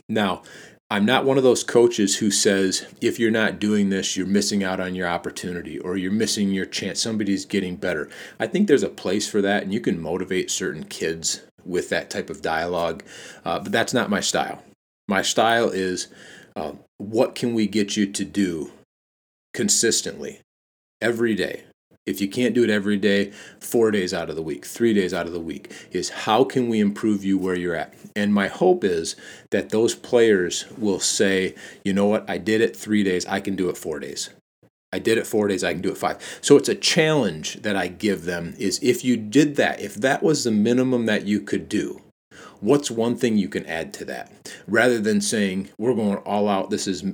Now, 0.08 0.42
I'm 0.90 1.06
not 1.06 1.24
one 1.24 1.38
of 1.38 1.42
those 1.42 1.64
coaches 1.64 2.18
who 2.18 2.30
says, 2.30 2.86
if 3.00 3.18
you're 3.18 3.30
not 3.30 3.58
doing 3.58 3.88
this, 3.88 4.14
you're 4.14 4.26
missing 4.26 4.62
out 4.62 4.78
on 4.78 4.94
your 4.94 5.08
opportunity 5.08 5.78
or 5.78 5.96
you're 5.96 6.12
missing 6.12 6.50
your 6.50 6.66
chance. 6.66 7.00
Somebody's 7.00 7.46
getting 7.46 7.76
better. 7.76 8.10
I 8.38 8.46
think 8.46 8.68
there's 8.68 8.82
a 8.82 8.90
place 8.90 9.26
for 9.26 9.40
that, 9.40 9.62
and 9.62 9.72
you 9.72 9.80
can 9.80 9.98
motivate 9.98 10.50
certain 10.50 10.84
kids 10.84 11.40
with 11.64 11.88
that 11.88 12.10
type 12.10 12.28
of 12.28 12.42
dialogue, 12.42 13.02
uh, 13.44 13.58
but 13.60 13.72
that's 13.72 13.94
not 13.94 14.10
my 14.10 14.20
style. 14.20 14.62
My 15.08 15.22
style 15.22 15.70
is 15.70 16.08
uh, 16.56 16.72
what 16.98 17.34
can 17.34 17.54
we 17.54 17.66
get 17.66 17.96
you 17.96 18.06
to 18.12 18.24
do 18.24 18.72
consistently 19.54 20.40
every 21.00 21.34
day? 21.34 21.64
If 22.06 22.20
you 22.20 22.28
can't 22.28 22.54
do 22.54 22.64
it 22.64 22.70
every 22.70 22.96
day, 22.96 23.30
four 23.60 23.90
days 23.90 24.12
out 24.12 24.28
of 24.28 24.36
the 24.36 24.42
week, 24.42 24.64
three 24.64 24.92
days 24.92 25.14
out 25.14 25.26
of 25.26 25.32
the 25.32 25.40
week, 25.40 25.72
is 25.92 26.08
how 26.10 26.42
can 26.44 26.68
we 26.68 26.80
improve 26.80 27.24
you 27.24 27.38
where 27.38 27.54
you're 27.54 27.76
at? 27.76 27.94
And 28.16 28.34
my 28.34 28.48
hope 28.48 28.82
is 28.82 29.14
that 29.50 29.70
those 29.70 29.94
players 29.94 30.66
will 30.76 31.00
say, 31.00 31.54
you 31.84 31.92
know 31.92 32.06
what, 32.06 32.28
I 32.28 32.38
did 32.38 32.60
it 32.60 32.76
three 32.76 33.04
days, 33.04 33.24
I 33.26 33.40
can 33.40 33.54
do 33.54 33.68
it 33.68 33.76
four 33.76 34.00
days. 34.00 34.30
I 34.92 34.98
did 34.98 35.16
it 35.16 35.26
four 35.26 35.48
days, 35.48 35.64
I 35.64 35.72
can 35.72 35.80
do 35.80 35.92
it 35.92 35.96
five. 35.96 36.18
So 36.42 36.56
it's 36.56 36.68
a 36.68 36.74
challenge 36.74 37.62
that 37.62 37.76
I 37.76 37.86
give 37.88 38.24
them 38.24 38.54
is 38.58 38.78
if 38.82 39.04
you 39.04 39.16
did 39.16 39.56
that, 39.56 39.80
if 39.80 39.94
that 39.94 40.22
was 40.22 40.44
the 40.44 40.50
minimum 40.50 41.06
that 41.06 41.26
you 41.26 41.40
could 41.40 41.68
do, 41.68 42.02
what's 42.60 42.90
one 42.90 43.16
thing 43.16 43.38
you 43.38 43.48
can 43.48 43.64
add 43.66 43.94
to 43.94 44.04
that? 44.06 44.52
Rather 44.66 44.98
than 44.98 45.20
saying, 45.20 45.70
we're 45.78 45.94
going 45.94 46.18
all 46.18 46.48
out, 46.48 46.70
this 46.70 46.86
is 46.86 47.04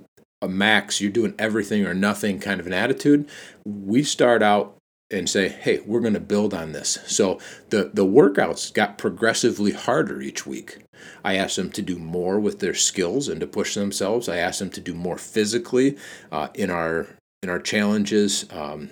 a 0.40 0.48
max, 0.48 1.00
you're 1.00 1.10
doing 1.10 1.34
everything 1.38 1.86
or 1.86 1.94
nothing 1.94 2.40
kind 2.40 2.58
of 2.58 2.66
an 2.66 2.72
attitude. 2.72 3.28
We 3.64 4.02
start 4.02 4.42
out 4.42 4.77
and 5.10 5.28
say, 5.28 5.48
hey, 5.48 5.80
we're 5.86 6.00
going 6.00 6.14
to 6.14 6.20
build 6.20 6.52
on 6.52 6.72
this. 6.72 6.98
So 7.06 7.40
the, 7.70 7.90
the 7.94 8.04
workouts 8.04 8.72
got 8.72 8.98
progressively 8.98 9.72
harder 9.72 10.20
each 10.20 10.46
week. 10.46 10.78
I 11.24 11.36
asked 11.36 11.56
them 11.56 11.70
to 11.70 11.82
do 11.82 11.98
more 11.98 12.38
with 12.38 12.58
their 12.60 12.74
skills 12.74 13.28
and 13.28 13.40
to 13.40 13.46
push 13.46 13.74
themselves. 13.74 14.28
I 14.28 14.36
asked 14.36 14.58
them 14.58 14.70
to 14.70 14.80
do 14.80 14.94
more 14.94 15.18
physically 15.18 15.96
uh, 16.30 16.48
in 16.54 16.70
our 16.70 17.06
in 17.42 17.48
our 17.48 17.60
challenges. 17.60 18.44
Um, 18.50 18.90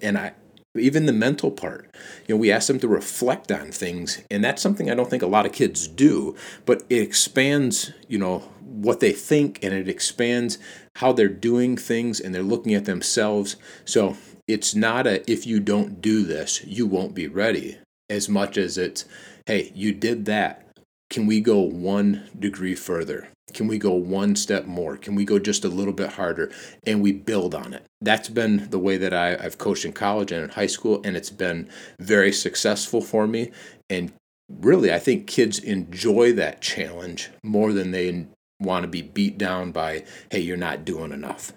and 0.00 0.16
I 0.16 0.34
even 0.76 1.06
the 1.06 1.12
mental 1.12 1.50
part. 1.50 1.94
You 2.26 2.34
know, 2.34 2.38
we 2.38 2.52
ask 2.52 2.68
them 2.68 2.78
to 2.80 2.88
reflect 2.88 3.50
on 3.50 3.72
things, 3.72 4.22
and 4.30 4.44
that's 4.44 4.62
something 4.62 4.90
I 4.90 4.94
don't 4.94 5.10
think 5.10 5.22
a 5.22 5.26
lot 5.26 5.46
of 5.46 5.52
kids 5.52 5.88
do, 5.88 6.36
but 6.66 6.84
it 6.88 7.02
expands, 7.02 7.92
you 8.06 8.18
know, 8.18 8.48
what 8.60 9.00
they 9.00 9.12
think 9.12 9.58
and 9.62 9.74
it 9.74 9.88
expands 9.88 10.58
how 10.96 11.12
they're 11.12 11.28
doing 11.28 11.76
things 11.76 12.20
and 12.20 12.34
they're 12.34 12.42
looking 12.42 12.74
at 12.74 12.84
themselves. 12.84 13.56
So 13.84 14.16
it's 14.48 14.74
not 14.74 15.06
a 15.06 15.30
if 15.30 15.46
you 15.46 15.60
don't 15.60 16.00
do 16.00 16.24
this, 16.24 16.64
you 16.64 16.86
won't 16.86 17.14
be 17.14 17.28
ready, 17.28 17.78
as 18.08 18.28
much 18.28 18.56
as 18.56 18.78
it's, 18.78 19.04
hey, 19.46 19.70
you 19.74 19.92
did 19.92 20.24
that. 20.24 20.64
Can 21.10 21.26
we 21.26 21.40
go 21.40 21.60
one 21.60 22.28
degree 22.38 22.74
further? 22.74 23.28
Can 23.54 23.66
we 23.66 23.78
go 23.78 23.92
one 23.92 24.36
step 24.36 24.66
more? 24.66 24.96
Can 24.96 25.14
we 25.14 25.24
go 25.24 25.38
just 25.38 25.64
a 25.64 25.68
little 25.68 25.94
bit 25.94 26.12
harder? 26.12 26.52
And 26.86 27.02
we 27.02 27.12
build 27.12 27.54
on 27.54 27.72
it. 27.72 27.84
That's 28.00 28.28
been 28.28 28.68
the 28.70 28.78
way 28.78 28.98
that 28.98 29.14
I, 29.14 29.36
I've 29.36 29.56
coached 29.56 29.86
in 29.86 29.92
college 29.92 30.32
and 30.32 30.44
in 30.44 30.50
high 30.50 30.66
school, 30.66 31.00
and 31.04 31.16
it's 31.16 31.30
been 31.30 31.68
very 31.98 32.32
successful 32.32 33.00
for 33.00 33.26
me. 33.26 33.50
And 33.88 34.12
really, 34.48 34.92
I 34.92 34.98
think 34.98 35.26
kids 35.26 35.58
enjoy 35.58 36.32
that 36.34 36.60
challenge 36.60 37.30
more 37.42 37.72
than 37.72 37.90
they 37.90 38.26
want 38.60 38.82
to 38.82 38.88
be 38.88 39.02
beat 39.02 39.38
down 39.38 39.72
by, 39.72 40.04
hey, 40.30 40.40
you're 40.40 40.56
not 40.56 40.84
doing 40.84 41.12
enough. 41.12 41.52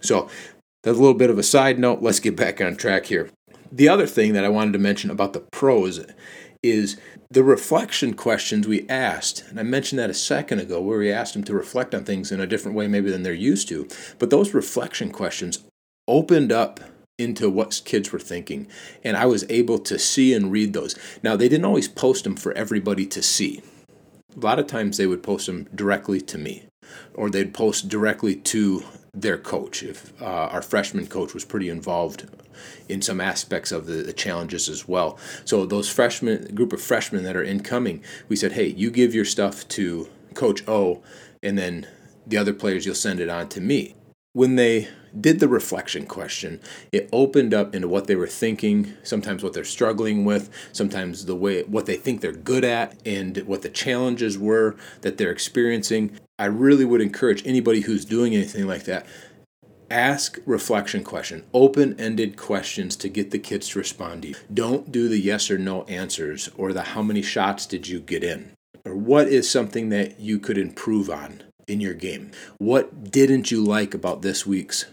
So 0.00 0.28
that's 0.86 0.98
a 0.98 1.00
little 1.00 1.18
bit 1.18 1.30
of 1.30 1.38
a 1.38 1.42
side 1.42 1.80
note. 1.80 2.00
Let's 2.00 2.20
get 2.20 2.36
back 2.36 2.60
on 2.60 2.76
track 2.76 3.06
here. 3.06 3.28
The 3.72 3.88
other 3.88 4.06
thing 4.06 4.34
that 4.34 4.44
I 4.44 4.48
wanted 4.48 4.72
to 4.74 4.78
mention 4.78 5.10
about 5.10 5.32
the 5.32 5.40
pros 5.40 6.00
is 6.62 6.96
the 7.28 7.42
reflection 7.42 8.14
questions 8.14 8.68
we 8.68 8.88
asked. 8.88 9.42
And 9.48 9.58
I 9.58 9.64
mentioned 9.64 9.98
that 9.98 10.10
a 10.10 10.14
second 10.14 10.60
ago, 10.60 10.80
where 10.80 11.00
we 11.00 11.10
asked 11.10 11.32
them 11.32 11.42
to 11.42 11.54
reflect 11.54 11.92
on 11.92 12.04
things 12.04 12.30
in 12.30 12.40
a 12.40 12.46
different 12.46 12.76
way, 12.76 12.86
maybe 12.86 13.10
than 13.10 13.24
they're 13.24 13.34
used 13.34 13.66
to. 13.70 13.88
But 14.20 14.30
those 14.30 14.54
reflection 14.54 15.10
questions 15.10 15.64
opened 16.06 16.52
up 16.52 16.78
into 17.18 17.50
what 17.50 17.82
kids 17.84 18.12
were 18.12 18.20
thinking. 18.20 18.68
And 19.02 19.16
I 19.16 19.26
was 19.26 19.44
able 19.48 19.80
to 19.80 19.98
see 19.98 20.34
and 20.34 20.52
read 20.52 20.72
those. 20.72 20.94
Now, 21.20 21.34
they 21.34 21.48
didn't 21.48 21.64
always 21.64 21.88
post 21.88 22.22
them 22.22 22.36
for 22.36 22.52
everybody 22.52 23.06
to 23.06 23.22
see. 23.24 23.60
A 24.36 24.38
lot 24.38 24.60
of 24.60 24.68
times 24.68 24.98
they 24.98 25.08
would 25.08 25.24
post 25.24 25.46
them 25.46 25.66
directly 25.74 26.20
to 26.20 26.38
me, 26.38 26.62
or 27.12 27.28
they'd 27.28 27.52
post 27.52 27.88
directly 27.88 28.36
to 28.36 28.84
their 29.16 29.38
coach. 29.38 29.82
If 29.82 30.12
uh, 30.20 30.26
our 30.26 30.62
freshman 30.62 31.06
coach 31.06 31.32
was 31.32 31.44
pretty 31.44 31.70
involved 31.70 32.28
in 32.88 33.02
some 33.02 33.20
aspects 33.20 33.72
of 33.72 33.86
the, 33.86 34.02
the, 34.02 34.12
challenges 34.12 34.68
as 34.68 34.86
well. 34.86 35.18
So 35.44 35.66
those 35.66 35.88
freshmen, 35.88 36.54
group 36.54 36.72
of 36.72 36.80
freshmen 36.80 37.24
that 37.24 37.36
are 37.36 37.42
incoming, 37.42 38.02
we 38.28 38.36
said, 38.36 38.52
hey, 38.52 38.68
you 38.68 38.90
give 38.90 39.14
your 39.14 39.24
stuff 39.24 39.66
to 39.68 40.08
Coach 40.34 40.66
O, 40.68 41.02
and 41.42 41.58
then 41.58 41.86
the 42.26 42.36
other 42.36 42.52
players 42.52 42.84
you'll 42.84 42.94
send 42.94 43.20
it 43.20 43.28
on 43.28 43.48
to 43.50 43.60
me. 43.60 43.94
When 44.36 44.56
they 44.56 44.88
did 45.18 45.40
the 45.40 45.48
reflection 45.48 46.04
question, 46.04 46.60
it 46.92 47.08
opened 47.10 47.54
up 47.54 47.74
into 47.74 47.88
what 47.88 48.06
they 48.06 48.16
were 48.16 48.26
thinking, 48.26 48.92
sometimes 49.02 49.42
what 49.42 49.54
they're 49.54 49.64
struggling 49.64 50.26
with, 50.26 50.50
sometimes 50.74 51.24
the 51.24 51.34
way 51.34 51.62
what 51.62 51.86
they 51.86 51.96
think 51.96 52.20
they're 52.20 52.32
good 52.32 52.62
at, 52.62 53.00
and 53.06 53.38
what 53.46 53.62
the 53.62 53.70
challenges 53.70 54.36
were 54.36 54.76
that 55.00 55.16
they're 55.16 55.30
experiencing. 55.30 56.20
I 56.38 56.44
really 56.44 56.84
would 56.84 57.00
encourage 57.00 57.46
anybody 57.46 57.80
who's 57.80 58.04
doing 58.04 58.34
anything 58.34 58.66
like 58.66 58.84
that 58.84 59.06
ask 59.90 60.38
reflection 60.44 61.02
question 61.02 61.42
open-ended 61.54 62.36
questions 62.36 62.94
to 62.96 63.08
get 63.08 63.30
the 63.30 63.38
kids 63.38 63.68
to 63.68 63.78
respond 63.78 64.20
to 64.20 64.28
you. 64.28 64.34
Don't 64.52 64.92
do 64.92 65.08
the 65.08 65.18
yes 65.18 65.50
or 65.50 65.56
no 65.56 65.84
answers 65.84 66.50
or 66.58 66.74
the 66.74 66.82
how 66.82 67.00
many 67.00 67.22
shots 67.22 67.64
did 67.64 67.88
you 67.88 68.00
get 68.00 68.22
in? 68.22 68.52
Or 68.84 68.94
what 68.94 69.28
is 69.28 69.48
something 69.48 69.88
that 69.88 70.20
you 70.20 70.38
could 70.38 70.58
improve 70.58 71.08
on 71.08 71.42
in 71.68 71.80
your 71.80 71.94
game 71.94 72.30
what 72.58 73.10
didn't 73.10 73.50
you 73.50 73.62
like 73.62 73.94
about 73.94 74.22
this 74.22 74.46
week's 74.46 74.86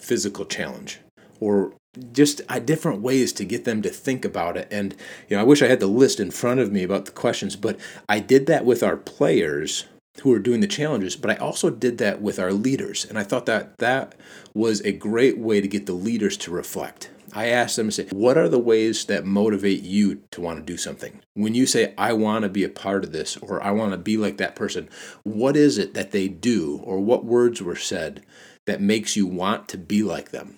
physical 0.00 0.44
challenge 0.44 1.00
or 1.40 1.72
just 2.12 2.40
uh, 2.48 2.58
different 2.58 3.00
ways 3.00 3.32
to 3.32 3.44
get 3.44 3.64
them 3.64 3.82
to 3.82 3.88
think 3.88 4.24
about 4.24 4.56
it 4.56 4.68
and 4.70 4.94
you 5.28 5.36
know 5.36 5.40
i 5.40 5.44
wish 5.44 5.62
i 5.62 5.66
had 5.66 5.80
the 5.80 5.86
list 5.86 6.20
in 6.20 6.30
front 6.30 6.60
of 6.60 6.72
me 6.72 6.82
about 6.82 7.04
the 7.04 7.10
questions 7.10 7.56
but 7.56 7.78
i 8.08 8.20
did 8.20 8.46
that 8.46 8.64
with 8.64 8.82
our 8.82 8.96
players 8.96 9.86
who 10.22 10.32
are 10.32 10.38
doing 10.38 10.60
the 10.60 10.66
challenges, 10.66 11.16
but 11.16 11.30
I 11.30 11.36
also 11.36 11.70
did 11.70 11.98
that 11.98 12.20
with 12.20 12.38
our 12.38 12.52
leaders. 12.52 13.04
And 13.04 13.18
I 13.18 13.22
thought 13.22 13.46
that 13.46 13.76
that 13.78 14.14
was 14.54 14.80
a 14.80 14.92
great 14.92 15.38
way 15.38 15.60
to 15.60 15.68
get 15.68 15.86
the 15.86 15.92
leaders 15.92 16.36
to 16.38 16.50
reflect. 16.50 17.10
I 17.38 17.50
ask 17.50 17.76
them 17.76 17.86
to 17.86 17.92
say, 17.92 18.08
What 18.10 18.36
are 18.36 18.48
the 18.48 18.58
ways 18.58 19.04
that 19.04 19.24
motivate 19.24 19.84
you 19.84 20.22
to 20.32 20.40
want 20.40 20.58
to 20.58 20.64
do 20.64 20.76
something? 20.76 21.20
When 21.34 21.54
you 21.54 21.66
say, 21.66 21.94
I 21.96 22.12
want 22.12 22.42
to 22.42 22.48
be 22.48 22.64
a 22.64 22.68
part 22.68 23.04
of 23.04 23.12
this, 23.12 23.36
or 23.36 23.62
I 23.62 23.70
want 23.70 23.92
to 23.92 23.96
be 23.96 24.16
like 24.16 24.38
that 24.38 24.56
person, 24.56 24.88
what 25.22 25.56
is 25.56 25.78
it 25.78 25.94
that 25.94 26.10
they 26.10 26.26
do, 26.26 26.80
or 26.82 26.98
what 26.98 27.24
words 27.24 27.62
were 27.62 27.76
said 27.76 28.26
that 28.66 28.80
makes 28.80 29.14
you 29.14 29.24
want 29.24 29.68
to 29.68 29.78
be 29.78 30.02
like 30.02 30.32
them? 30.32 30.56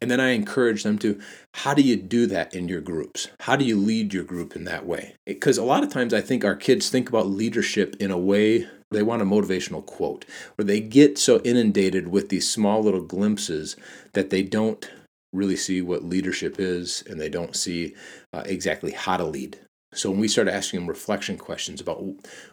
And 0.00 0.10
then 0.10 0.18
I 0.18 0.30
encourage 0.30 0.82
them 0.82 0.98
to, 0.98 1.20
how 1.54 1.72
do 1.72 1.82
you 1.82 1.94
do 1.94 2.26
that 2.26 2.52
in 2.52 2.66
your 2.66 2.80
groups? 2.80 3.28
How 3.42 3.54
do 3.54 3.64
you 3.64 3.76
lead 3.76 4.12
your 4.12 4.24
group 4.24 4.56
in 4.56 4.64
that 4.64 4.84
way? 4.84 5.14
Because 5.24 5.56
a 5.56 5.62
lot 5.62 5.84
of 5.84 5.92
times 5.92 6.12
I 6.12 6.20
think 6.20 6.44
our 6.44 6.56
kids 6.56 6.90
think 6.90 7.08
about 7.08 7.28
leadership 7.28 7.94
in 8.00 8.10
a 8.10 8.18
way 8.18 8.66
they 8.90 9.04
want 9.04 9.22
a 9.22 9.24
motivational 9.24 9.86
quote, 9.86 10.24
or 10.58 10.64
they 10.64 10.80
get 10.80 11.16
so 11.16 11.40
inundated 11.42 12.08
with 12.08 12.28
these 12.28 12.50
small 12.50 12.82
little 12.82 13.02
glimpses 13.02 13.76
that 14.14 14.30
they 14.30 14.42
don't 14.42 14.90
really 15.32 15.56
see 15.56 15.82
what 15.82 16.04
leadership 16.04 16.56
is 16.58 17.02
and 17.08 17.20
they 17.20 17.28
don't 17.28 17.56
see 17.56 17.94
uh, 18.32 18.42
exactly 18.46 18.92
how 18.92 19.16
to 19.16 19.24
lead. 19.24 19.58
So 19.94 20.10
when 20.10 20.20
we 20.20 20.28
start 20.28 20.48
asking 20.48 20.80
them 20.80 20.88
reflection 20.88 21.36
questions 21.36 21.80
about 21.80 22.02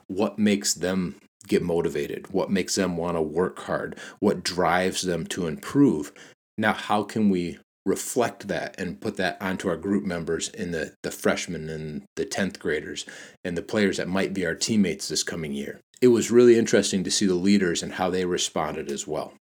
what 0.07 0.37
makes 0.37 0.73
them 0.73 1.15
get 1.47 1.61
motivated, 1.61 2.33
what 2.33 2.51
makes 2.51 2.75
them 2.75 2.97
want 2.97 3.15
to 3.15 3.21
work 3.21 3.59
hard, 3.59 3.97
what 4.19 4.43
drives 4.43 5.03
them 5.03 5.25
to 5.27 5.47
improve, 5.47 6.11
now, 6.59 6.73
how 6.73 7.03
can 7.03 7.29
we 7.29 7.57
reflect 7.85 8.49
that 8.49 8.75
and 8.77 8.99
put 8.99 9.15
that 9.15 9.41
onto 9.41 9.69
our 9.69 9.77
group 9.77 10.03
members 10.03 10.49
in 10.49 10.71
the, 10.71 10.93
the 11.03 11.09
freshmen 11.09 11.69
and 11.69 12.03
the 12.17 12.25
10th 12.25 12.59
graders 12.59 13.05
and 13.45 13.57
the 13.57 13.61
players 13.61 13.95
that 13.95 14.09
might 14.09 14.33
be 14.33 14.45
our 14.45 14.55
teammates 14.55 15.07
this 15.07 15.23
coming 15.23 15.53
year? 15.53 15.79
It 16.01 16.07
was 16.07 16.31
really 16.31 16.57
interesting 16.57 17.03
to 17.03 17.11
see 17.11 17.25
the 17.25 17.33
leaders 17.33 17.83
and 17.83 17.93
how 17.93 18.09
they 18.09 18.23
responded 18.23 18.89
as 18.89 19.05
well. 19.05 19.33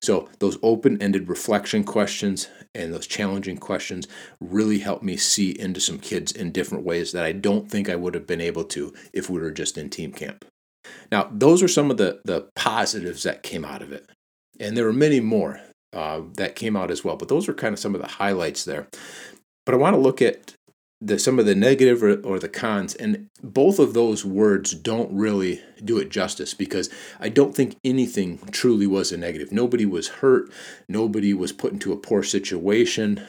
So, 0.00 0.28
those 0.38 0.58
open 0.62 1.00
ended 1.02 1.28
reflection 1.28 1.84
questions 1.84 2.48
and 2.74 2.92
those 2.92 3.06
challenging 3.06 3.58
questions 3.58 4.08
really 4.40 4.78
helped 4.78 5.02
me 5.02 5.16
see 5.16 5.50
into 5.50 5.80
some 5.80 5.98
kids 5.98 6.32
in 6.32 6.52
different 6.52 6.84
ways 6.84 7.12
that 7.12 7.24
I 7.24 7.32
don't 7.32 7.70
think 7.70 7.88
I 7.88 7.96
would 7.96 8.14
have 8.14 8.26
been 8.26 8.40
able 8.40 8.64
to 8.64 8.94
if 9.12 9.28
we 9.28 9.40
were 9.40 9.50
just 9.50 9.76
in 9.76 9.90
team 9.90 10.12
camp. 10.12 10.46
Now, 11.12 11.28
those 11.32 11.62
are 11.62 11.68
some 11.68 11.90
of 11.90 11.96
the, 11.96 12.20
the 12.24 12.48
positives 12.54 13.22
that 13.24 13.42
came 13.42 13.64
out 13.64 13.82
of 13.82 13.92
it. 13.92 14.08
And 14.58 14.76
there 14.76 14.84
were 14.84 14.92
many 14.92 15.20
more 15.20 15.60
uh, 15.92 16.22
that 16.34 16.56
came 16.56 16.76
out 16.76 16.90
as 16.90 17.04
well. 17.04 17.16
But 17.16 17.28
those 17.28 17.48
are 17.48 17.54
kind 17.54 17.72
of 17.72 17.78
some 17.78 17.94
of 17.94 18.00
the 18.00 18.08
highlights 18.08 18.64
there. 18.64 18.88
But 19.64 19.74
I 19.74 19.78
want 19.78 19.94
to 19.94 20.00
look 20.00 20.22
at 20.22 20.54
the 21.00 21.18
some 21.18 21.38
of 21.38 21.46
the 21.46 21.54
negative 21.54 22.02
or, 22.02 22.14
or, 22.20 22.38
the 22.38 22.48
cons, 22.48 22.94
and 22.94 23.28
both 23.42 23.78
of 23.78 23.92
those 23.92 24.24
words 24.24 24.72
don't 24.72 25.12
really 25.12 25.60
do 25.84 25.98
it 25.98 26.10
justice 26.10 26.54
because 26.54 26.88
I 27.20 27.28
don't 27.28 27.54
think 27.54 27.76
anything 27.84 28.38
truly 28.50 28.86
was 28.86 29.12
a 29.12 29.16
negative. 29.16 29.52
Nobody 29.52 29.84
was 29.84 30.08
hurt. 30.08 30.50
Nobody 30.88 31.34
was 31.34 31.52
put 31.52 31.72
into 31.72 31.92
a 31.92 31.98
poor 31.98 32.22
situation 32.22 33.26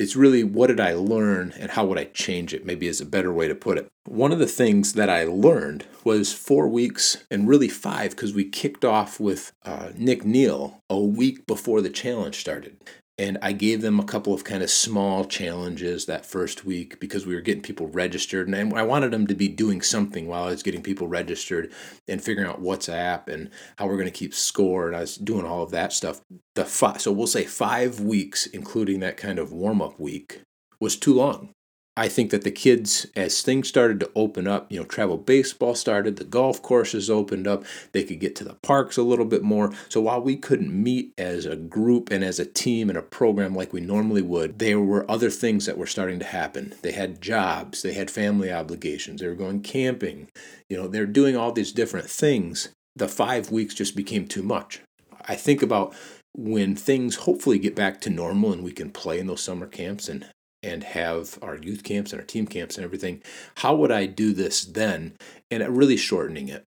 it's 0.00 0.16
really 0.16 0.42
what 0.42 0.68
did 0.68 0.80
I 0.80 0.94
learn 0.94 1.52
and 1.58 1.72
how 1.72 1.84
would 1.84 1.98
I 1.98 2.04
change 2.04 2.54
it, 2.54 2.64
maybe 2.64 2.86
is 2.86 3.02
a 3.02 3.06
better 3.06 3.30
way 3.30 3.48
to 3.48 3.54
put 3.54 3.76
it. 3.76 3.86
One 4.06 4.32
of 4.32 4.38
the 4.38 4.46
things 4.46 4.94
that 4.94 5.10
I 5.10 5.24
learned 5.24 5.84
was 6.04 6.32
four 6.32 6.68
weeks 6.68 7.18
and 7.30 7.46
really 7.46 7.68
five 7.68 8.12
because 8.12 8.32
we 8.32 8.48
kicked 8.48 8.82
off 8.82 9.20
with 9.20 9.52
uh, 9.62 9.90
Nick 9.94 10.24
Neal 10.24 10.80
a 10.88 10.98
week 10.98 11.46
before 11.46 11.82
the 11.82 11.90
challenge 11.90 12.36
started. 12.36 12.78
And 13.20 13.36
I 13.42 13.52
gave 13.52 13.82
them 13.82 14.00
a 14.00 14.04
couple 14.04 14.32
of 14.32 14.44
kind 14.44 14.62
of 14.62 14.70
small 14.70 15.26
challenges 15.26 16.06
that 16.06 16.24
first 16.24 16.64
week 16.64 16.98
because 17.00 17.26
we 17.26 17.34
were 17.34 17.42
getting 17.42 17.62
people 17.62 17.86
registered. 17.88 18.48
And 18.48 18.72
I 18.72 18.82
wanted 18.82 19.10
them 19.10 19.26
to 19.26 19.34
be 19.34 19.46
doing 19.46 19.82
something 19.82 20.26
while 20.26 20.44
I 20.44 20.50
was 20.52 20.62
getting 20.62 20.82
people 20.82 21.06
registered 21.06 21.70
and 22.08 22.24
figuring 22.24 22.48
out 22.48 22.62
WhatsApp 22.62 23.28
and 23.28 23.50
how 23.76 23.88
we're 23.88 23.98
going 23.98 24.06
to 24.06 24.10
keep 24.10 24.32
score. 24.32 24.86
And 24.86 24.96
I 24.96 25.00
was 25.00 25.16
doing 25.16 25.44
all 25.44 25.62
of 25.62 25.70
that 25.72 25.92
stuff. 25.92 26.22
The 26.54 26.64
five, 26.64 27.02
so 27.02 27.12
we'll 27.12 27.26
say 27.26 27.44
five 27.44 28.00
weeks, 28.00 28.46
including 28.46 29.00
that 29.00 29.18
kind 29.18 29.38
of 29.38 29.52
warm 29.52 29.82
up 29.82 30.00
week, 30.00 30.40
was 30.80 30.96
too 30.96 31.12
long. 31.12 31.52
I 32.00 32.08
think 32.08 32.30
that 32.30 32.44
the 32.44 32.50
kids, 32.50 33.06
as 33.14 33.42
things 33.42 33.68
started 33.68 34.00
to 34.00 34.10
open 34.16 34.48
up, 34.48 34.72
you 34.72 34.80
know, 34.80 34.86
travel 34.86 35.18
baseball 35.18 35.74
started, 35.74 36.16
the 36.16 36.24
golf 36.24 36.62
courses 36.62 37.10
opened 37.10 37.46
up, 37.46 37.62
they 37.92 38.04
could 38.04 38.20
get 38.20 38.34
to 38.36 38.44
the 38.44 38.54
parks 38.54 38.96
a 38.96 39.02
little 39.02 39.26
bit 39.26 39.42
more. 39.42 39.70
So 39.90 40.00
while 40.00 40.22
we 40.22 40.36
couldn't 40.36 40.72
meet 40.72 41.12
as 41.18 41.44
a 41.44 41.56
group 41.56 42.10
and 42.10 42.24
as 42.24 42.38
a 42.38 42.46
team 42.46 42.88
in 42.88 42.96
a 42.96 43.02
program 43.02 43.54
like 43.54 43.74
we 43.74 43.82
normally 43.82 44.22
would, 44.22 44.60
there 44.60 44.80
were 44.80 45.10
other 45.10 45.28
things 45.28 45.66
that 45.66 45.76
were 45.76 45.86
starting 45.86 46.18
to 46.20 46.24
happen. 46.24 46.74
They 46.80 46.92
had 46.92 47.20
jobs, 47.20 47.82
they 47.82 47.92
had 47.92 48.10
family 48.10 48.50
obligations, 48.50 49.20
they 49.20 49.28
were 49.28 49.34
going 49.34 49.60
camping, 49.60 50.28
you 50.70 50.78
know, 50.78 50.88
they're 50.88 51.04
doing 51.04 51.36
all 51.36 51.52
these 51.52 51.70
different 51.70 52.08
things. 52.08 52.70
The 52.96 53.08
five 53.08 53.50
weeks 53.50 53.74
just 53.74 53.94
became 53.94 54.26
too 54.26 54.42
much. 54.42 54.80
I 55.28 55.34
think 55.34 55.60
about 55.60 55.94
when 56.34 56.76
things 56.76 57.16
hopefully 57.16 57.58
get 57.58 57.76
back 57.76 58.00
to 58.00 58.08
normal 58.08 58.54
and 58.54 58.64
we 58.64 58.72
can 58.72 58.90
play 58.90 59.18
in 59.18 59.26
those 59.26 59.42
summer 59.42 59.66
camps 59.66 60.08
and 60.08 60.24
and 60.62 60.84
have 60.84 61.38
our 61.42 61.56
youth 61.56 61.82
camps 61.82 62.12
and 62.12 62.20
our 62.20 62.26
team 62.26 62.46
camps 62.46 62.76
and 62.76 62.84
everything, 62.84 63.22
how 63.56 63.74
would 63.74 63.90
I 63.90 64.06
do 64.06 64.32
this 64.32 64.64
then? 64.64 65.14
And 65.50 65.76
really 65.76 65.96
shortening 65.96 66.48
it. 66.48 66.64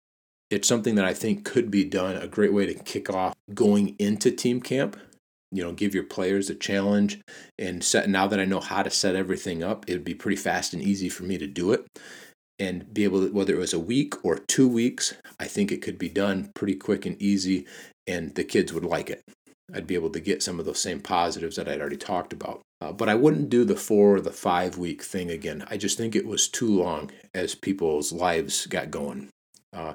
It's 0.49 0.67
something 0.67 0.95
that 0.95 1.05
I 1.05 1.13
think 1.13 1.45
could 1.45 1.71
be 1.71 1.83
done, 1.83 2.15
a 2.15 2.27
great 2.27 2.53
way 2.53 2.65
to 2.65 2.73
kick 2.73 3.09
off 3.09 3.33
going 3.53 3.95
into 3.99 4.31
team 4.31 4.61
camp 4.61 4.97
you 5.53 5.63
know, 5.63 5.71
give 5.71 5.93
your 5.93 6.03
players 6.03 6.49
a 6.49 6.55
challenge 6.55 7.21
and 7.59 7.83
set. 7.83 8.09
Now 8.09 8.25
that 8.25 8.39
I 8.39 8.45
know 8.45 8.59
how 8.59 8.81
to 8.81 8.89
set 8.89 9.15
everything 9.15 9.63
up, 9.63 9.87
it 9.87 9.93
would 9.93 10.03
be 10.03 10.15
pretty 10.15 10.35
fast 10.35 10.73
and 10.73 10.81
easy 10.81 11.09
for 11.09 11.23
me 11.23 11.37
to 11.37 11.45
do 11.45 11.71
it 11.71 11.85
and 12.59 12.91
be 12.91 13.03
able 13.03 13.25
to, 13.25 13.31
whether 13.31 13.53
it 13.53 13.59
was 13.59 13.73
a 13.73 13.79
week 13.79 14.25
or 14.25 14.39
two 14.47 14.67
weeks, 14.67 15.13
I 15.39 15.45
think 15.45 15.71
it 15.71 15.81
could 15.81 15.99
be 15.99 16.09
done 16.09 16.51
pretty 16.55 16.75
quick 16.75 17.05
and 17.05 17.21
easy, 17.21 17.67
and 18.07 18.33
the 18.33 18.43
kids 18.43 18.73
would 18.73 18.85
like 18.85 19.09
it. 19.09 19.21
I'd 19.73 19.87
be 19.87 19.95
able 19.95 20.11
to 20.11 20.19
get 20.19 20.43
some 20.43 20.59
of 20.59 20.65
those 20.65 20.79
same 20.79 20.99
positives 20.99 21.55
that 21.55 21.67
I'd 21.67 21.81
already 21.81 21.97
talked 21.97 22.33
about. 22.33 22.61
Uh, 22.81 22.91
but 22.91 23.09
I 23.09 23.15
wouldn't 23.15 23.49
do 23.49 23.63
the 23.63 23.75
four 23.75 24.15
or 24.15 24.21
the 24.21 24.31
five 24.31 24.77
week 24.77 25.01
thing 25.01 25.31
again. 25.31 25.65
I 25.69 25.77
just 25.77 25.97
think 25.97 26.15
it 26.15 26.27
was 26.27 26.47
too 26.47 26.67
long 26.67 27.11
as 27.33 27.55
people's 27.55 28.11
lives 28.11 28.67
got 28.67 28.91
going. 28.91 29.29
Uh, 29.71 29.93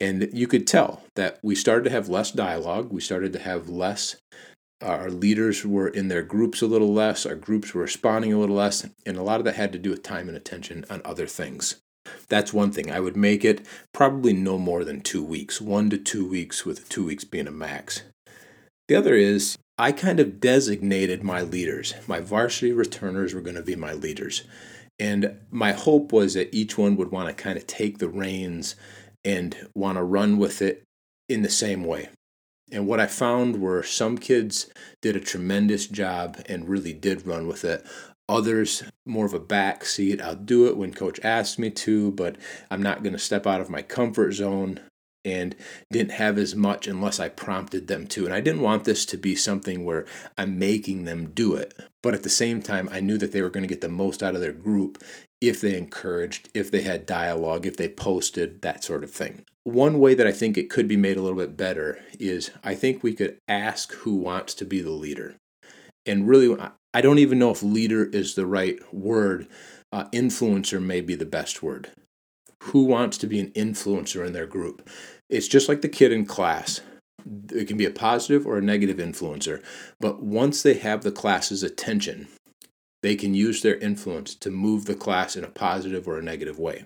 and 0.00 0.28
you 0.32 0.46
could 0.46 0.66
tell 0.66 1.02
that 1.16 1.38
we 1.42 1.54
started 1.54 1.84
to 1.84 1.90
have 1.90 2.08
less 2.08 2.30
dialogue. 2.32 2.90
We 2.90 3.00
started 3.00 3.32
to 3.34 3.38
have 3.38 3.68
less. 3.68 4.16
Our 4.82 5.10
leaders 5.10 5.64
were 5.66 5.88
in 5.88 6.08
their 6.08 6.22
groups 6.22 6.62
a 6.62 6.66
little 6.66 6.92
less. 6.92 7.26
Our 7.26 7.34
groups 7.34 7.74
were 7.74 7.82
responding 7.82 8.32
a 8.32 8.38
little 8.38 8.56
less. 8.56 8.88
And 9.04 9.16
a 9.16 9.22
lot 9.22 9.38
of 9.38 9.44
that 9.44 9.56
had 9.56 9.72
to 9.72 9.78
do 9.78 9.90
with 9.90 10.02
time 10.02 10.26
and 10.26 10.36
attention 10.36 10.84
on 10.88 11.02
other 11.04 11.26
things. 11.26 11.76
That's 12.28 12.52
one 12.52 12.72
thing. 12.72 12.90
I 12.90 13.00
would 13.00 13.16
make 13.16 13.44
it 13.44 13.66
probably 13.92 14.32
no 14.32 14.58
more 14.58 14.84
than 14.84 15.00
two 15.00 15.22
weeks, 15.22 15.60
one 15.60 15.90
to 15.90 15.98
two 15.98 16.26
weeks, 16.26 16.64
with 16.64 16.88
two 16.88 17.04
weeks 17.04 17.24
being 17.24 17.46
a 17.46 17.52
max. 17.52 18.02
The 18.90 18.96
other 18.96 19.14
is 19.14 19.56
I 19.78 19.92
kind 19.92 20.18
of 20.18 20.40
designated 20.40 21.22
my 21.22 21.42
leaders. 21.42 21.94
My 22.08 22.18
varsity 22.18 22.72
returners 22.72 23.32
were 23.32 23.40
going 23.40 23.54
to 23.54 23.62
be 23.62 23.76
my 23.76 23.92
leaders. 23.92 24.42
And 24.98 25.38
my 25.48 25.70
hope 25.70 26.12
was 26.12 26.34
that 26.34 26.52
each 26.52 26.76
one 26.76 26.96
would 26.96 27.12
want 27.12 27.28
to 27.28 27.40
kind 27.40 27.56
of 27.56 27.68
take 27.68 27.98
the 27.98 28.08
reins 28.08 28.74
and 29.24 29.56
want 29.76 29.96
to 29.96 30.02
run 30.02 30.38
with 30.38 30.60
it 30.60 30.82
in 31.28 31.42
the 31.42 31.48
same 31.48 31.84
way. 31.84 32.08
And 32.72 32.88
what 32.88 32.98
I 32.98 33.06
found 33.06 33.60
were 33.60 33.84
some 33.84 34.18
kids 34.18 34.68
did 35.02 35.14
a 35.14 35.20
tremendous 35.20 35.86
job 35.86 36.42
and 36.46 36.68
really 36.68 36.92
did 36.92 37.28
run 37.28 37.46
with 37.46 37.64
it. 37.64 37.86
Others, 38.28 38.82
more 39.06 39.26
of 39.26 39.34
a 39.34 39.38
back 39.38 39.84
seat. 39.84 40.20
I'll 40.20 40.34
do 40.34 40.66
it 40.66 40.76
when 40.76 40.92
coach 40.92 41.20
asks 41.22 41.60
me 41.60 41.70
to, 41.70 42.10
but 42.10 42.34
I'm 42.72 42.82
not 42.82 43.04
going 43.04 43.12
to 43.12 43.20
step 43.20 43.46
out 43.46 43.60
of 43.60 43.70
my 43.70 43.82
comfort 43.82 44.32
zone 44.32 44.80
and 45.24 45.54
didn't 45.90 46.12
have 46.12 46.38
as 46.38 46.54
much 46.54 46.86
unless 46.86 47.20
I 47.20 47.28
prompted 47.28 47.86
them 47.86 48.06
to. 48.08 48.24
And 48.24 48.34
I 48.34 48.40
didn't 48.40 48.62
want 48.62 48.84
this 48.84 49.04
to 49.06 49.16
be 49.16 49.34
something 49.34 49.84
where 49.84 50.06
I'm 50.38 50.58
making 50.58 51.04
them 51.04 51.30
do 51.30 51.54
it. 51.54 51.74
But 52.02 52.14
at 52.14 52.22
the 52.22 52.30
same 52.30 52.62
time, 52.62 52.88
I 52.90 53.00
knew 53.00 53.18
that 53.18 53.32
they 53.32 53.42
were 53.42 53.50
going 53.50 53.62
to 53.62 53.68
get 53.68 53.80
the 53.80 53.88
most 53.88 54.22
out 54.22 54.34
of 54.34 54.40
their 54.40 54.52
group 54.52 55.02
if 55.40 55.60
they 55.60 55.76
encouraged, 55.76 56.48
if 56.54 56.70
they 56.70 56.82
had 56.82 57.06
dialogue, 57.06 57.66
if 57.66 57.76
they 57.76 57.88
posted, 57.88 58.62
that 58.62 58.84
sort 58.84 59.04
of 59.04 59.10
thing. 59.10 59.44
One 59.64 59.98
way 59.98 60.14
that 60.14 60.26
I 60.26 60.32
think 60.32 60.56
it 60.56 60.70
could 60.70 60.88
be 60.88 60.96
made 60.96 61.16
a 61.16 61.22
little 61.22 61.38
bit 61.38 61.56
better 61.56 61.98
is 62.18 62.50
I 62.64 62.74
think 62.74 63.02
we 63.02 63.14
could 63.14 63.38
ask 63.48 63.92
who 63.92 64.16
wants 64.16 64.54
to 64.54 64.64
be 64.64 64.80
the 64.80 64.90
leader. 64.90 65.36
And 66.06 66.26
really, 66.26 66.56
I 66.94 67.00
don't 67.00 67.18
even 67.18 67.38
know 67.38 67.50
if 67.50 67.62
leader 67.62 68.04
is 68.04 68.34
the 68.34 68.46
right 68.46 68.78
word. 68.92 69.48
Uh, 69.92 70.04
influencer 70.12 70.82
may 70.82 71.00
be 71.00 71.14
the 71.14 71.26
best 71.26 71.62
word 71.62 71.90
who 72.70 72.84
wants 72.84 73.18
to 73.18 73.26
be 73.26 73.40
an 73.40 73.50
influencer 73.50 74.26
in 74.26 74.32
their 74.32 74.46
group. 74.46 74.88
It's 75.28 75.48
just 75.48 75.68
like 75.68 75.82
the 75.82 75.88
kid 75.88 76.12
in 76.12 76.26
class. 76.26 76.80
It 77.52 77.68
can 77.68 77.76
be 77.76 77.84
a 77.84 77.90
positive 77.90 78.46
or 78.46 78.58
a 78.58 78.62
negative 78.62 78.96
influencer, 78.96 79.62
but 80.00 80.22
once 80.22 80.62
they 80.62 80.74
have 80.74 81.02
the 81.02 81.12
class's 81.12 81.62
attention, 81.62 82.28
they 83.02 83.16
can 83.16 83.34
use 83.34 83.62
their 83.62 83.76
influence 83.76 84.34
to 84.36 84.50
move 84.50 84.84
the 84.84 84.94
class 84.94 85.36
in 85.36 85.44
a 85.44 85.48
positive 85.48 86.08
or 86.08 86.18
a 86.18 86.22
negative 86.22 86.58
way. 86.58 86.84